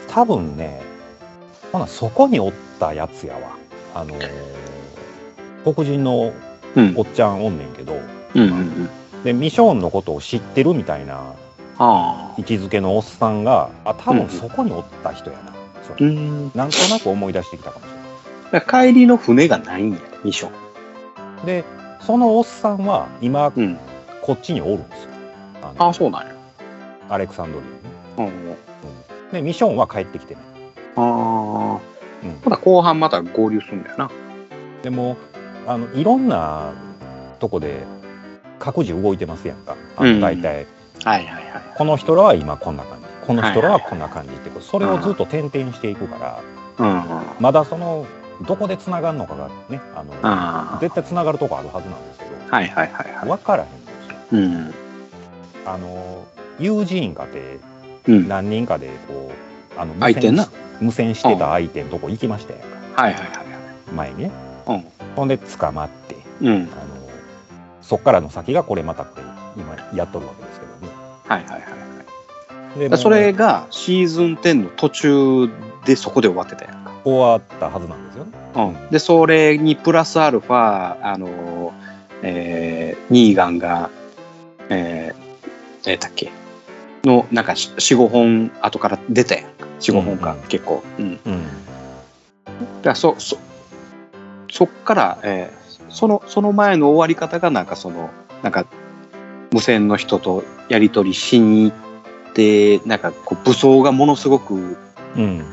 [0.09, 0.81] 多分ね、
[1.71, 3.57] ほな、そこにおったやつやわ。
[3.95, 4.29] あのー
[5.63, 6.33] 黒人の
[6.75, 7.01] うんお。
[7.01, 7.93] っちゃんおんねんけど、
[8.35, 8.89] うんうんうん。
[9.23, 11.33] で、ミショーンのことを知ってるみたいなああ。
[11.79, 15.53] 位置づけのおっさんが、あ、多分そこにおった人やな。
[15.99, 16.51] うん。
[16.55, 17.89] なんとなく思い出してきたかもし
[18.51, 18.91] れない。
[18.93, 20.49] 帰りの船がないんや、ミッショ
[21.43, 21.45] ン。
[21.45, 21.63] で、
[22.01, 23.77] そのおっさんは今、うん。
[24.21, 25.09] こっちにおるんですよ。
[25.61, 26.33] あのああ、そうなんや。
[27.09, 28.57] アレクサンドリーにね。
[29.27, 29.31] うん。
[29.31, 30.43] で、ミショーンは帰ってきてない。
[30.97, 31.79] ああ。
[32.23, 34.11] うんまだ後半また合流するんだよな。
[34.81, 35.17] でも、
[35.67, 36.73] あの、いろんな
[37.39, 37.83] とこで
[38.59, 39.75] 各自動いてますやんか。
[39.97, 40.65] あうんの大体、
[41.03, 41.43] はいはいはい。
[41.75, 43.05] この人らは今こんな感じ。
[43.25, 46.41] この人らはこんな感じって、それをずっと転々していくから、
[46.77, 47.21] うんうん。
[47.39, 48.05] まだその、
[48.47, 52.55] どこで繋がるのかがね、あの、あ絶対繋がるとこあるはずなんですけど、あ。
[52.55, 53.27] はいはいはいはい。
[53.27, 54.15] 分からへんんですよ。
[54.31, 54.73] うん。
[55.65, 56.25] あの、
[56.59, 57.59] 友人かて
[58.07, 58.27] うん。
[58.27, 59.31] 何人かでこ
[59.77, 63.01] う、あの、相手なし無線してた相手のとこ行きましたやんか。
[63.01, 63.47] はいはいはい
[63.93, 64.31] 前にね。
[64.65, 64.85] はい。
[65.15, 66.47] ほんで捕まって、うん。
[66.47, 66.53] うん。
[66.55, 66.69] あの、
[67.81, 69.21] そっからの先がこれまたって
[69.55, 70.46] 今やっとるわけ。
[71.27, 72.97] はいはいはいはい。
[72.97, 75.49] それがシーズン10の途中
[75.85, 76.91] でそこで終わってたやんか。
[77.03, 78.31] 終わったはずなんですよね。
[78.55, 78.89] うん。
[78.89, 81.73] で、それにプラスアルファ、あの、
[82.21, 83.89] えー、ニーガンが、
[84.69, 86.31] えー、えー、だっけ？
[87.03, 89.65] の、なんか4、5本後から出たやんか。
[89.79, 90.83] 4、5本か、うんうん結構。
[90.99, 91.19] うん。
[91.25, 91.43] うん。
[92.81, 93.37] だそ、そ、
[94.51, 95.57] そっから、えー
[95.89, 98.09] その、その前の終わり方がなんかその、
[98.43, 98.65] なんか、
[99.51, 104.77] 無線の人とやり取りしに行って、なんかこう武装がものすごく、
[105.15, 105.45] うん。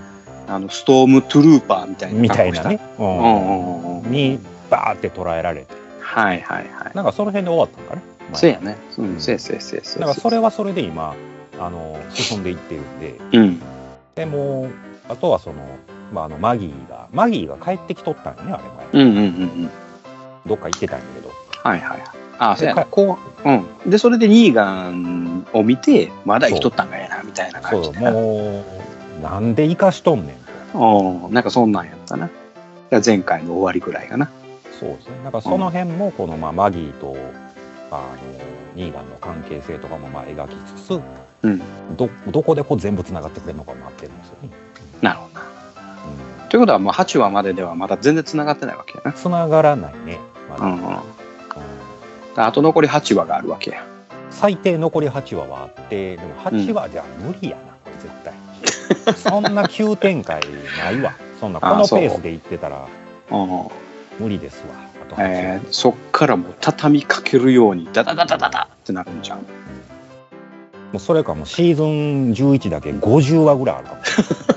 [0.47, 2.37] あの、ストームトゥルーパーみたいなみた。
[2.37, 2.81] たいなね。
[2.99, 4.11] うん。
[4.11, 4.39] に、
[4.71, 5.75] バーって捉えられて。
[6.01, 6.93] はいはいはい。
[6.95, 8.03] なんかその辺で終わったんかな。
[8.33, 8.77] 前そうやね。
[8.99, 10.01] うん、せいせいせいせい。
[10.01, 11.15] だからそれはそれで今、
[11.59, 13.63] あの、進んでいってるんで、うん。
[14.15, 14.69] でも、
[15.09, 15.57] あとはその、
[16.13, 19.05] まあ、あの、マギーが、マギーが帰ってきとったんよね、あれ前。
[19.05, 19.27] うんうんうんう
[19.67, 19.71] ん。
[20.47, 21.31] どっか行ってたんやけど。
[21.63, 22.24] はいはいはい。
[22.39, 22.75] あ、そうや。
[22.91, 23.91] こう、うん。
[23.91, 28.13] で、それでニーガンを見て、まだ生きとったんがやな、みたいな感そう、じでな。
[28.13, 28.65] も
[29.21, 30.37] う、なんで生かしとんねん
[30.73, 31.27] と。
[31.27, 31.35] うん。
[31.35, 32.27] なんかそんなんやったな。
[32.27, 32.35] だか
[32.91, 34.31] ら前回の終わりぐらいかな。
[34.79, 35.13] そうですね。
[35.23, 37.17] なんかその辺も、この、まあ、マギーと、
[37.91, 38.05] あの、
[38.75, 41.01] ニーガンの関係性とかも、まあ、描きつつ、
[41.43, 41.63] うん。
[41.97, 44.51] ど、どこでこう全部繋がってくれるのか待ってるんですよね。
[45.03, 45.47] なるほどな。
[46.43, 46.49] うん。
[46.49, 49.13] ということは、もう8話までではまだ全然繋がってないわけやな。
[49.13, 50.19] 繋がらないね。
[50.51, 50.87] まだうんうん。
[50.89, 51.14] うん
[52.37, 53.85] あと残り8話があるわけや。
[54.31, 59.15] 最低残り8話はあって、でも8話じゃ無理やな、これ絶対。
[59.15, 60.43] そんな急展開
[60.79, 61.15] ないわ。
[61.41, 62.87] そんな、このペースでいってたら
[63.31, 63.69] うん。
[64.19, 64.75] 無理ですわ。
[65.03, 65.29] あと8話。
[65.29, 69.39] えー、そっからもう畳みかけるようにダダダダダダってなるんじゃん。
[69.39, 69.45] も
[70.95, 74.01] うそれかもうシーズン11だけ50話ぐらいあるかも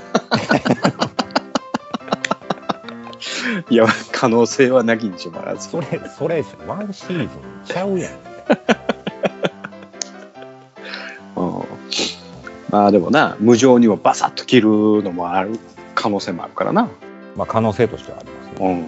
[3.70, 5.68] いや、可能性はなきにしもあらず。
[5.68, 7.28] それ、それ、ワンシーズン
[7.66, 8.12] ちゃうやん。
[11.36, 11.62] うん。
[12.70, 14.68] ああ、でもな、無情にもバサッと切る
[15.02, 15.58] のもある
[15.94, 16.88] 可能性もあるからな。
[17.36, 18.68] まあ可能性としてはありますね。
[18.70, 18.86] うん。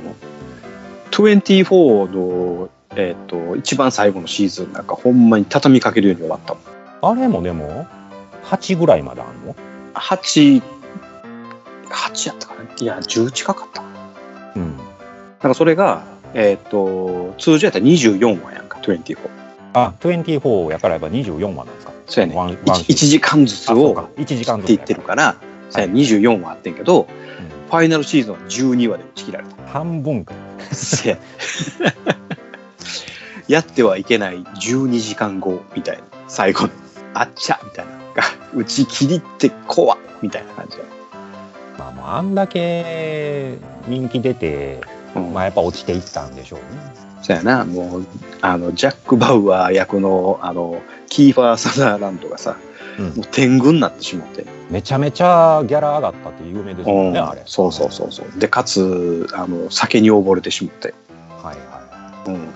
[1.10, 7.18] 24の、えっ、と、一番最後のシーズンなんかほんまに畳みかけるように終わったもん。
[7.18, 7.86] あれもでも、
[8.44, 9.54] 8ぐらいまであんの
[9.94, 10.62] ？8、
[11.90, 12.62] 8やったかな？
[12.78, 13.89] いや、10近かった。
[14.56, 14.76] うん。
[14.76, 14.86] なん
[15.40, 16.02] かそれが、
[16.34, 19.16] えっ、と、通常やったら24話やんか、24。
[19.72, 21.92] あ、24やからやっぱ24話なんですか？
[22.06, 22.36] そうやね。
[22.36, 24.08] ワンワン 1, 時間ずつをあそうか。
[24.16, 25.36] 1時間ずつって言ってるから、
[25.70, 27.06] そうや24話あってんけど、
[27.68, 29.68] ファイナルシーズンは12話で打ち切られた。
[29.68, 30.34] 半分か。
[30.72, 31.18] せや。
[33.48, 36.02] やってはいけない12時間後みたいな。
[36.28, 36.70] 最後の
[37.14, 37.92] あっちゃみたいな。
[38.14, 38.22] が
[38.54, 40.82] 打ち切りって怖っみたいな感じだ、
[41.80, 43.56] まあもうあんだけ
[43.88, 44.82] 人気出て、
[45.16, 45.32] うん。
[45.32, 46.66] まあやっぱ落ちていったんでしょうね。
[47.22, 47.64] そうやな。
[47.64, 48.06] もう
[48.42, 52.58] あのジャック・バウアー役のあのキーファー・サザーランドがさ、
[52.98, 53.04] うん。
[53.06, 57.28] もう天狗になってしまって、めちゃめちゃギャラ上がったって有名ですもんね、うん。
[57.30, 57.42] あれ。
[57.46, 58.38] そうそうそうそう。
[58.38, 60.94] でかつあの酒に溺れてしまって、
[61.42, 62.50] はいはうん、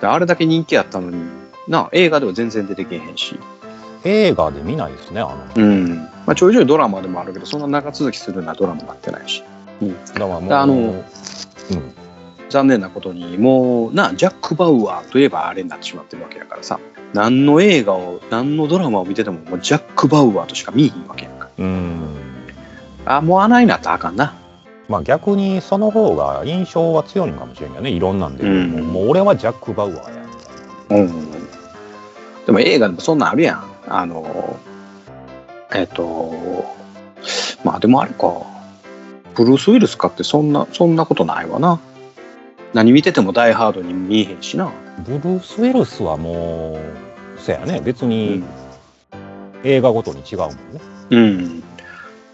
[0.00, 1.22] であれだけ人気あったのに
[1.68, 3.36] な映画では全然出てけえへんし。
[3.36, 3.38] い。
[4.02, 5.36] 映画で見ないですね、あの。
[5.54, 9.42] うんまあ、ちょいちょいドラマでもあるけどそんな長続きするようなドラマになってないし。
[10.14, 10.48] だからも。
[10.48, 11.02] う、あのうん。
[12.48, 16.78] 残念なことにもうなジャック・バウアーといえばあれになってしまってるわけやからさ。
[17.14, 21.48] 何の映画を何のドラマを見ててももうジャック・バウアーとしか見えへんわけやんか。
[21.58, 22.00] うん。
[23.06, 24.36] あもうあないなったらあかんな。
[24.88, 28.44] まあ逆にその方が印象は強いのかもしれんけどね、いろんなんで。
[28.44, 28.70] うん。
[28.70, 30.24] もうもう俺はジャック・バウアーや。
[30.88, 31.30] みたいなうん。
[32.46, 33.64] でも映画でもそんなんあるやん。
[33.88, 34.60] あの
[35.74, 36.64] えっ、と
[37.64, 38.32] まあでもあれか
[39.34, 41.80] ブルース・ウィルスかってそんなそんなことないわな
[42.72, 46.78] 何見ててもダイ・ハードに見えへんしなブルース・ウィルスはも
[47.36, 48.44] う、そやね、別うにん
[49.64, 50.56] 映画ごとに違うもんね。
[51.10, 51.62] うん。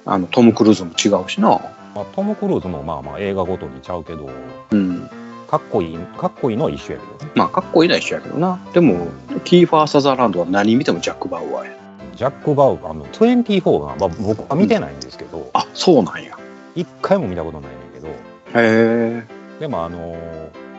[0.05, 1.49] あの、トム・クルーズも違うしな。
[1.95, 4.29] まあ、トム・クルーズもまあまあ映画ごとにちゃうけど、
[4.71, 5.09] うん。
[5.49, 7.33] かっこいい、かっこいいのは一緒やけどね。
[7.35, 8.59] まあ、かっこいいのは一緒やけどな。
[8.73, 9.09] でも、
[9.45, 11.86] キーファー・サザーランドは何見てもジャック・バウアーや。
[12.17, 16.39] ジャック・バウアー、あの、24が、まあ、僕は見てないんですけど、あ、そうなんや。
[16.75, 18.13] 一回も見たことないねんけど、へ
[18.55, 19.25] え。
[19.61, 20.17] でもあの、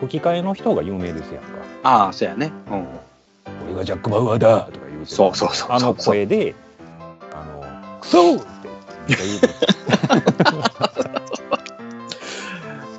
[0.02, 1.50] 吹き替えの人が有名ですやんか。
[1.84, 2.52] ああ、そうやね。
[2.70, 2.88] うん。
[3.68, 6.56] 俺がジャック・バウアーだとか言うてそうそうそうあの声で、
[7.32, 7.64] あの、
[8.02, 8.48] クソーって
[9.08, 9.50] 言うて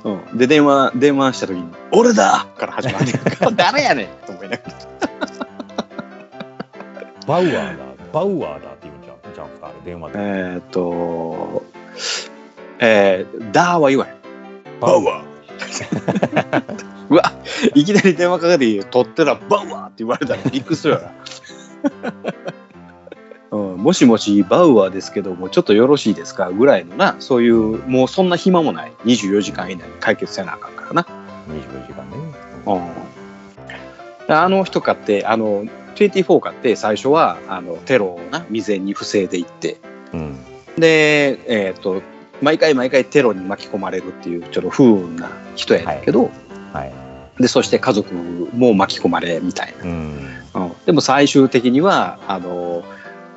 [0.31, 0.37] うん。
[0.37, 3.07] で、電話、電話した時に、俺だから始まる。
[3.55, 4.89] 誰やねんと思いながら。
[7.27, 10.19] バウアーだ、バウアーだって言うんじゃんじゃんすか、あれ電話で。
[10.19, 11.63] えーっと、
[12.79, 14.15] えー、ダーは言わへん。
[14.79, 15.29] バウアー。
[17.09, 17.33] うわ、
[17.75, 21.11] いきなり電話かけて取ってたらバウアーって言われたらびっくりするよな。
[23.57, 31.07] うん、もしもしバウアーですけどもちょっとよろしいですかぐらいのなそういうもうそんな暇もない24時間以内に解決せなあかんからな、
[31.47, 32.17] 24時間ね。
[34.27, 35.65] うん、あの人かってあの
[36.05, 39.77] 24かって最初はあのテロをな未然に防いでいって
[40.13, 40.37] うん。
[40.77, 42.01] でえっ、と
[42.41, 46.31] 毎回毎回テロに巻き込まれるっていうちょっと不運な人やけど、
[46.73, 47.41] はい。
[47.41, 50.23] でそして家族も巻き込まれみたいうん。
[50.53, 52.83] な、うん、でも最終的にはあの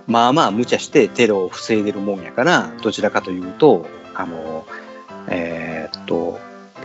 [0.07, 4.67] まあまあ無茶してテロを防いでるもんやからどちらかというとあの
[5.29, 6.39] えーっと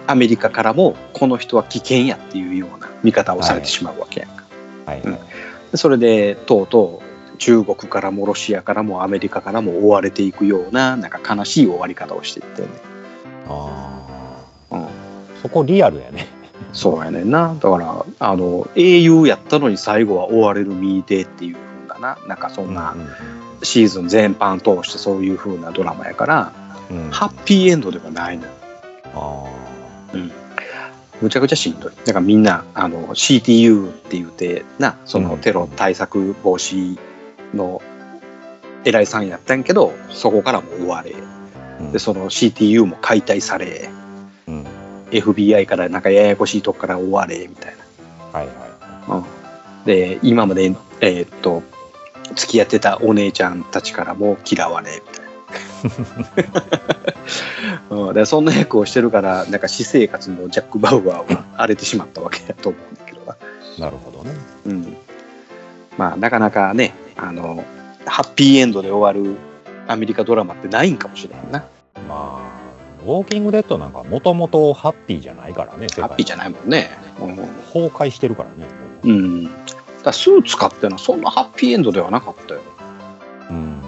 [0.05, 4.45] アメリカからもこの人は危険やっていうような見方をされてしまうわけやんか、
[4.85, 5.01] はい。
[5.01, 5.19] うんで
[5.77, 7.01] それでとうと
[7.33, 12.67] う中国からもロシアからもアメリカからも追われていくようななんか悲しい終わり方をしていってね、
[13.47, 14.89] あうん、あ。
[15.41, 16.27] そこリアルやね。
[16.73, 17.55] そうやねんな。
[17.59, 21.55] だから、あの、英雄やったのに最後は追われる身でっていう
[21.87, 22.17] 風だな。
[22.27, 23.07] なんかそんなうん
[23.63, 26.51] シーズン全般通してそういう風なドラマやから、
[26.89, 27.11] うんうん。
[27.11, 28.51] ハッピーエンドではないのよ。
[29.15, 29.43] あ
[30.13, 30.31] うん。
[31.21, 31.91] むちゃくちゃしんどい。
[32.05, 36.97] だからみんな、あの、CTU って言ってな、そのテロ対策防止
[37.53, 37.81] の
[38.83, 41.15] 偉いさんやったんやけど、そこからも追われ、
[41.91, 43.89] で、その CTU も解体され、
[44.47, 44.65] うん。
[45.11, 47.75] FBI からなんかややこしいとこから追われ、みたい
[48.33, 48.39] な。
[48.39, 49.37] はいはうん
[49.85, 51.63] で今まで、えーっと
[52.35, 56.96] 付き合ってたお姉ちゃんたちからも嫌われみたいな、
[57.89, 63.35] うん、でそんな役をしてるからなんか私生活のジャック・バウアーは荒れてしまったわけだと思うんだけどな、
[63.77, 63.81] い。
[63.81, 64.31] なるほどね。
[64.65, 64.97] うん、
[65.97, 67.63] まあなかなかねあの
[68.05, 69.37] ハッピーエンドで終わる
[69.87, 71.65] アメリカドラマってないんかもしれへんな。
[72.07, 78.69] まあ、ウォーキングデッドなんかもともとハッピーじゃないからね、ハッピーじゃないもんね、崩壊してるからね。
[79.03, 79.11] うん。
[79.11, 79.13] う
[79.47, 79.49] ん、
[80.03, 82.61] だスーツ買ってのはそんなハッピーエンドではなかったよ。
[83.49, 83.81] うん。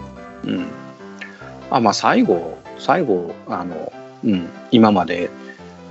[1.70, 5.30] あまあ最後最後あの、うん、今まで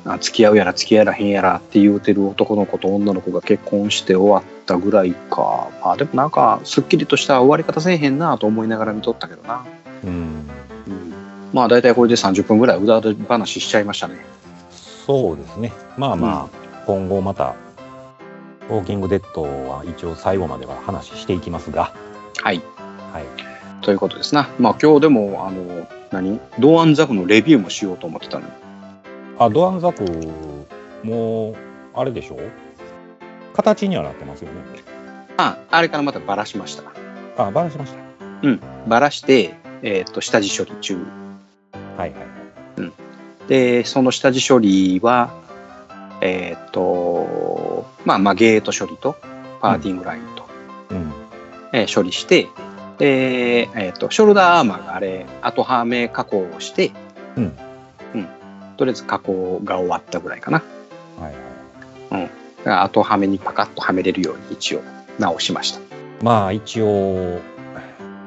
[0.05, 5.71] あ付き合うやら付き合えらへんやらって言うてる男の子と女の子が結婚して終わったぐらいか。
[5.85, 9.67] まあでもなんかすっきりとした終わり方せえへんなと思いながら見とったけどな、
[10.05, 10.11] うん。
[10.11, 11.13] うん、
[11.53, 14.17] まあ大体これで30分ぐらいうだうだ話しちゃいましたね。
[15.07, 15.73] そうですね。
[15.97, 17.55] まあまあ、今後また、
[18.69, 21.95] ウォーキングデッドは一応最後までは話していきますが、
[22.43, 22.61] はい。
[23.13, 23.25] はい。
[23.83, 24.51] ということですな。
[24.59, 26.41] まあ今日でもあの何？
[26.59, 28.53] ドーアンザクのレビューもしようと思ってたのに
[29.39, 30.05] あ、ドアンザク、
[31.05, 31.57] もう、
[31.95, 32.39] あれでしょ？
[33.55, 34.57] 形にはなってますよね。
[35.37, 36.83] ああれからまたバラしました
[37.37, 37.99] あ、バラしました。
[38.89, 40.97] バラして、えっと下地処理中
[41.97, 42.19] はいはい。
[43.49, 45.31] でその下地処理は
[46.21, 49.17] えっ、とまあまあゲート処理と
[49.61, 50.45] パーティングラインと、
[50.91, 51.13] うん。
[51.73, 52.49] えー処理して
[52.99, 56.93] で、えっとショルダーアーマーがあれ後はめ加工をして、
[57.37, 57.57] うん。
[58.15, 58.29] うん。
[58.77, 60.63] とりあえず加工が終わったぐらいかな。
[61.21, 62.31] はいはい。
[62.59, 64.83] だから後はめにパカッとはめれるように一応
[65.19, 65.81] 直しました。
[66.23, 67.41] まあ一応、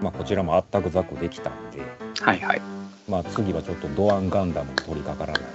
[0.02, 1.82] まあこちらもあったくざくできたんで、
[2.22, 2.62] はいはい。
[3.10, 5.52] まあ次はちょっとドアンガンダムに取り掛からない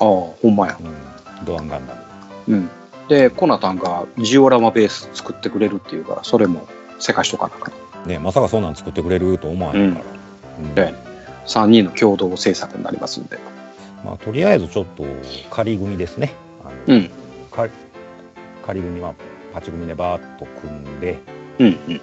[0.00, 0.74] ああほんまや。
[0.74, 0.84] と。
[0.84, 1.44] うん。
[1.44, 2.00] ドアンガンダム。
[2.48, 2.70] うん。
[3.08, 6.66] でコナタンがジオラマベース作ってくれるっていうからそれも
[6.98, 7.74] せかしとかなあかん
[8.06, 10.04] ねまさかそんなん作ってくれると思わへんから。
[10.04, 10.94] うんで
[11.46, 13.38] 3人の共同制作になりますんで
[14.04, 15.04] まあとりあえずちょっと
[15.48, 16.34] 仮組ですね。
[16.64, 17.10] あのうん
[17.52, 17.70] 仮
[18.66, 19.14] 仮組は
[19.54, 21.18] パチ組でバーッと組んで、
[21.58, 22.00] うんうん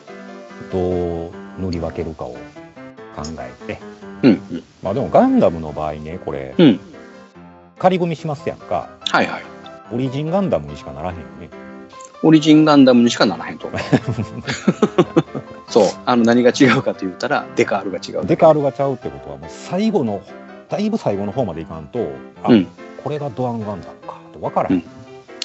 [0.72, 2.38] どう塗り分けるかを
[3.16, 3.80] 考えて。
[4.24, 6.80] うんうんまあでもガンダムの場合ね、これ、うん
[7.78, 8.90] 仮組しますやんか。
[9.12, 9.44] はいはい
[9.92, 11.50] オリジンガンダムにしかならへんよね。
[12.24, 13.82] オリジンガンダムにしかならへんと思う
[15.68, 15.86] そう。
[16.06, 18.26] あの何が違うかと言ったらデカールが違う。
[18.26, 20.22] デカールがちゃうってことは、もう最後の、
[20.70, 22.12] だいぶ最後の方までいかんと、
[22.44, 22.68] あ、うん。
[23.04, 24.76] これがドアンガンダムかと分からへん。
[24.78, 24.84] うん。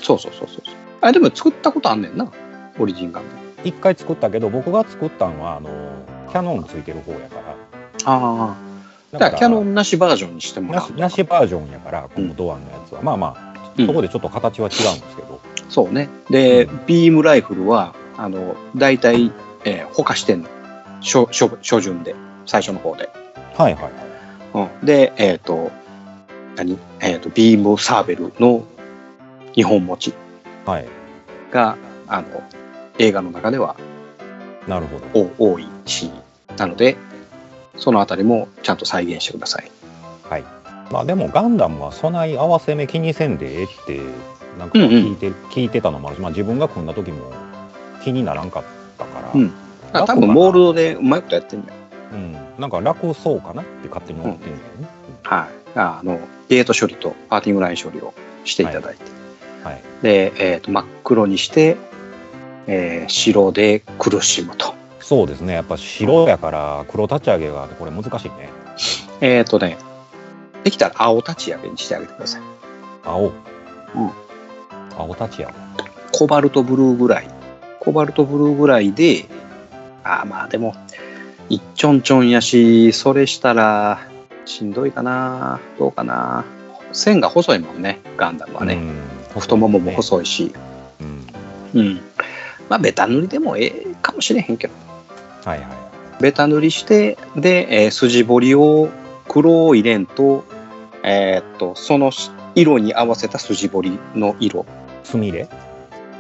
[0.03, 0.61] そうそうそうそう。
[1.01, 2.31] あでも作ったことあんねんな。
[2.79, 5.71] オリジンガンダム一回作ったけど、僕が作ったのは、あの、
[6.31, 7.43] キャノンついてる方やから。
[8.05, 8.57] ああ。
[9.13, 10.83] だからキャノンなしバージョンにしてもらう。
[10.83, 13.03] なしなしバージョンやから、このドアンのやつは。
[13.03, 13.49] まあまあ、
[13.79, 15.41] うんそこでちょっと形は違うんですけど。
[15.69, 16.09] そうね。
[16.31, 19.31] で、うビームライフルはあの大体、
[19.69, 20.49] えー、ほかしてんの。
[21.01, 22.15] 初初初順で。
[22.49, 23.11] 最初の方で、
[23.59, 23.93] はいはいはい。
[24.81, 25.71] うん、でえっ、と
[26.57, 26.79] 何？
[27.01, 28.65] えっ、とビームサーベルの
[29.53, 30.15] 日本持ち。
[30.65, 30.87] はい。
[31.53, 32.43] があの
[32.99, 33.77] 映画の中では
[34.67, 35.31] なるほど。
[35.39, 36.11] お多いし。
[36.57, 36.97] なので
[37.77, 39.71] そのあたりもちゃんと再現してください。
[40.29, 40.45] はい。
[40.91, 44.01] まあでもガンダムは備え合わせ目気にせんでええって、
[44.59, 47.31] なんか聞いて、聞いてたのもあるし、まあ自分が組んだ時も
[48.03, 48.65] 気にならんかっ
[48.99, 51.79] たから、うんだから多分モールドでうまいことやってんだよ
[52.13, 53.63] うんなんか楽そうかな？
[53.63, 54.89] って勝手に思ってんだよね。
[55.23, 56.19] はいあの
[56.49, 58.13] ゲート処理とパーティングライン処理を
[58.45, 59.05] していただいて、
[59.63, 59.83] はい。
[60.03, 61.77] で、えー、と真っ黒にして、
[62.67, 64.75] えー白で苦しむと。
[65.01, 65.55] そうですね。
[65.55, 68.51] やっぱ白やから黒立ち上げがこれ難しいね。
[69.21, 69.79] えっ、とね、
[70.65, 72.43] できたら青立ち上げにしてあげてください。
[73.05, 73.27] 青。
[73.27, 73.33] うん
[74.97, 75.53] 青立ち上げ。
[76.13, 77.38] コバルトブルーぐらい。
[77.89, 79.25] コバルトブルーぐらいで、
[80.05, 80.75] あーまあでも、
[81.49, 84.07] 一ちょんちょんやし、それしたら
[84.45, 86.45] しんどいかな、どうかな。
[86.93, 88.75] 線が細いもんね、ガンダムはね。
[88.75, 90.53] うん太ももも細いし。
[91.01, 91.81] うん。
[91.81, 92.01] うん。
[92.69, 94.75] まあ、ベタ塗りでもええかもしれへんけど。
[95.47, 95.69] はいはい。
[96.21, 98.91] ベタ塗りして、で、えー筋彫りを
[99.29, 100.45] 黒を入れんと、
[101.03, 102.11] えーっと、その
[102.55, 104.67] 色に合わせた筋彫りの色。
[105.05, 105.49] すみれ？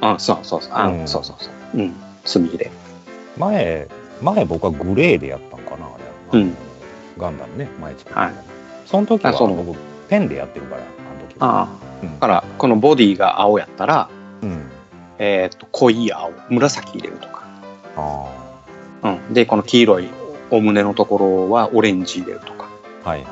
[0.01, 0.73] あ、そうそうそう。
[0.73, 1.58] あ、うんそうそうそう。
[1.75, 1.95] うん。
[2.25, 2.71] 墨入れ。
[3.37, 3.89] 前、
[4.23, 5.89] 前僕はグレーでやったんかな、あ
[6.33, 6.41] れ。
[6.41, 6.57] うん
[7.19, 8.35] ガンダムね、前作ったのはい
[8.87, 10.85] その時はあその僕、ペンでやってるから、あ
[11.23, 11.63] の時は。
[11.63, 11.69] あ
[12.03, 14.09] うんだから、このボディが青やったら、
[14.43, 14.63] うん。
[15.19, 17.45] えーっと、濃い青、紫入れるとか。
[17.97, 18.27] あ
[19.03, 19.35] うん。
[19.35, 20.09] で、この黄色い
[20.51, 22.69] お胸のところはオレンジ入れるとか。
[23.05, 23.11] あ。
[23.11, 23.29] はいはい。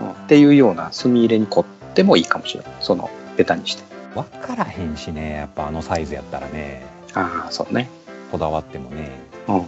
[0.00, 0.10] うん。
[0.10, 1.64] っていうような墨入れに凝っ
[1.94, 2.72] てもいいかもしれない。
[2.80, 3.82] その、ベタにして。
[4.14, 6.84] わからへんしね、やっぱあのサイズやったらね、
[7.14, 7.88] ああ、そうね。
[8.30, 9.10] こだわってもね。
[9.48, 9.56] うん。
[9.60, 9.62] い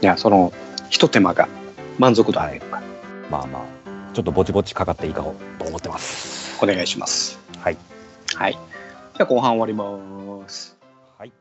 [0.00, 0.52] や、その、
[0.90, 1.48] 一手間が
[1.98, 2.82] 満足度上げるから。
[3.30, 6.62] まあまあ、ちょっとぼちぼちかかっていこうと思ってます。
[6.62, 7.38] お願いします。
[7.58, 7.76] はい。
[8.34, 8.52] はい。
[8.52, 10.76] じゃあ後半終わります。
[11.18, 11.32] はい。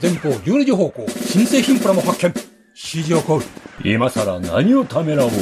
[0.00, 2.34] 前方12時方向、新製品プラも発見。
[2.76, 3.90] 指示をコール。
[3.90, 5.36] 今さら何をためらおうか。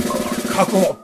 [0.54, 0.96] 確保。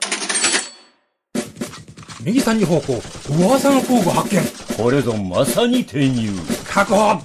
[2.22, 3.00] 右3時方向、
[3.40, 4.42] 噂の工具発見。
[4.76, 6.30] これぞまさに転入。
[6.78, 7.20] 確保。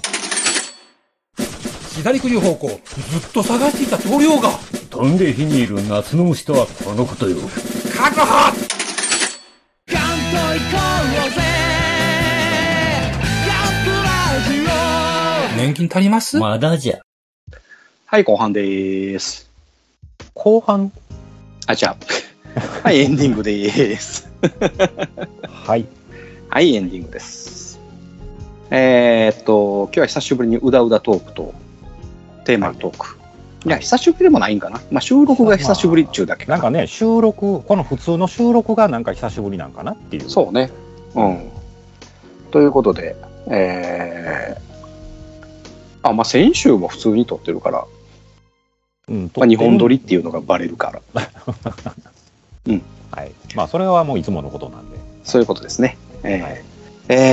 [1.95, 2.80] 左9時方向、ずっ
[3.32, 4.49] と探していた塗料が。
[4.89, 7.38] 飛んで火にいる夏の虫とはこのことよ。
[7.95, 8.51] 確保
[15.56, 16.39] 年金足ります？
[16.39, 17.01] まだじゃ。
[18.08, 19.51] はい、後半でーす。
[20.34, 20.91] 後半？
[21.68, 21.95] あ、じゃ
[22.56, 22.60] あ。
[22.82, 24.28] はい、エンディングでーす。
[25.47, 25.86] はい。
[26.49, 27.62] はい、エンディングです。
[28.76, 31.54] えーっと、今日は久しぶりにうだうだトークと、
[32.44, 33.20] テーマトーク。
[33.68, 34.82] いや、久しぶりでもないんかな。
[34.90, 40.28] まあ、収録が久しぶりっちゅうだけなんかね、収録、この普通の収録がなんか久しぶりなんかなっていう。
[40.28, 40.72] そうね。
[41.14, 41.52] うん。
[42.50, 43.16] ということで、
[43.46, 47.86] えー、あ、まあ、先週も普通に撮ってるから、
[49.08, 49.32] うん。
[49.36, 50.00] まあ、日本撮り。
[50.00, 51.22] りっていうのがバレるから、
[53.12, 53.32] はい。
[53.54, 54.98] まあ、それはもういつものことなんで。
[55.24, 55.96] そういうことですね。
[56.24, 56.73] えーはい
[57.10, 57.26] え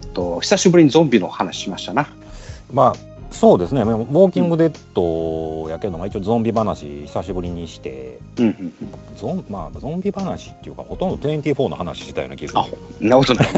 [0.00, 2.08] ーっと、久しぶりにゾンビの話しましたな。
[2.72, 2.94] まあ、
[3.30, 3.82] そうですね。
[3.82, 8.72] ウォーキングデッドやけど、まあ一応ゾンビ話久しぶりにして、うんうん
[9.16, 12.78] ゾン,、まあ、ゾンビ話っていうか、ほとんど24の話したような気がする。
[13.00, 13.08] うん。
[13.08, 13.46] なことない。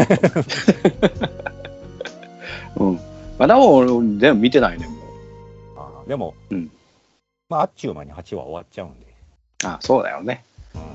[2.76, 3.00] うん。
[3.38, 3.86] まだ俺、
[4.18, 4.96] でも見てないね、もう。
[5.76, 6.70] あーでも、うん
[7.48, 9.06] まあ、あっちゅう間に8話終わっちゃうんで。
[9.64, 10.44] あ、そうだよね。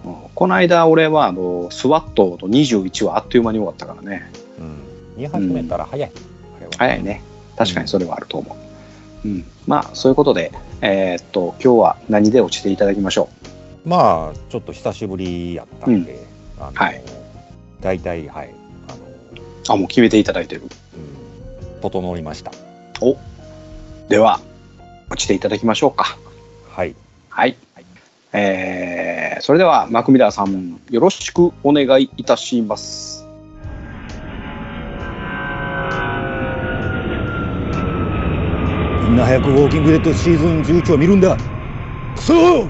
[0.06, 4.32] ううんこの間、俺は、あの、スワットの21はあっという間に終わったからね。
[4.60, 4.64] ん。
[4.64, 4.78] うん。
[5.18, 6.12] 見始めたら早い。
[6.58, 7.22] あれは早いね。
[7.56, 8.58] 確かにそれはあると思
[9.24, 9.28] う。
[9.28, 9.46] うん。
[9.68, 13.30] まあ、そういうことで、えーっと、今日は何で落ちていただきましょ
[13.86, 16.26] まあ、ちょっと久しぶりやったんで、
[16.60, 17.02] あのはい
[17.82, 18.54] 大体、はい。
[18.88, 19.02] あの、う。
[19.70, 20.62] あ、もう決めていただいてる？
[20.62, 20.66] う
[21.78, 22.52] ん、整いました。
[24.08, 24.40] では、
[25.10, 26.18] 落ちていただきましょうか。
[26.70, 26.96] はい。
[27.30, 27.58] はい。
[28.32, 29.13] えー、
[29.44, 33.28] それでは、マクミラーさん、よろしくお願いいたします。
[39.02, 42.34] みんな早くウォーキングデッドシーズン11を見るんだくそ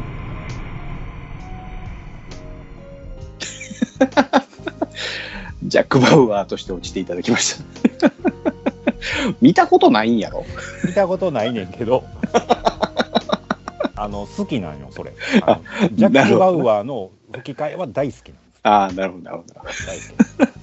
[5.62, 7.56] ジャック・バウアーとして落ちていただきまし
[8.00, 8.12] た。
[9.42, 10.44] 見たことないんやろ
[10.84, 12.04] 見たことないねんけど、
[14.04, 15.14] あの、好きなんよ、それ。
[15.94, 18.60] ジャック・バウアーの吹き替えは大好きなんです。
[18.64, 19.54] ああ、なるほど、なるほど。
[19.54, 20.04] 大好
[20.50, 20.54] き。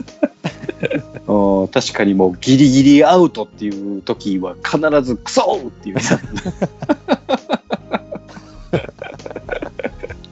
[1.26, 6.18] うん確かにもうギリギリアウトっていう時は必ずクソーっていうさ。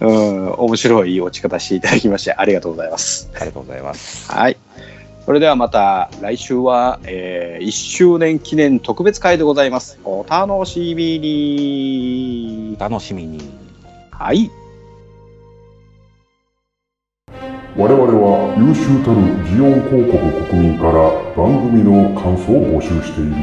[0.01, 3.31] うん、面白い落ち方していただきましてありがとうございます。
[3.35, 4.31] ありがとうございます。
[4.31, 4.57] はい。
[5.29, 9.99] それではまた来週は、え1周年記念特別会でございます。
[10.03, 12.77] お楽しみに。
[12.81, 13.39] 楽しみに。
[14.11, 14.51] はい。
[17.77, 19.21] 我々は優秀たる
[19.55, 23.35] ジオン広告国民から番組の感想を募集している。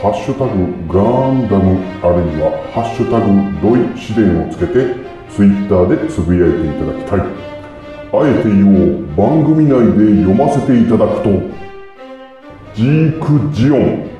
[0.00, 3.26] ハッシュタグガンダムあるいはハッシュタグ
[3.60, 4.94] ドイ試練をつけて
[5.34, 7.53] ツイッターでつぶやいていただきたい。
[8.20, 9.16] あえて言おう。
[9.16, 11.30] 番組内で読ませていただくと。
[12.74, 14.13] ジークジオン。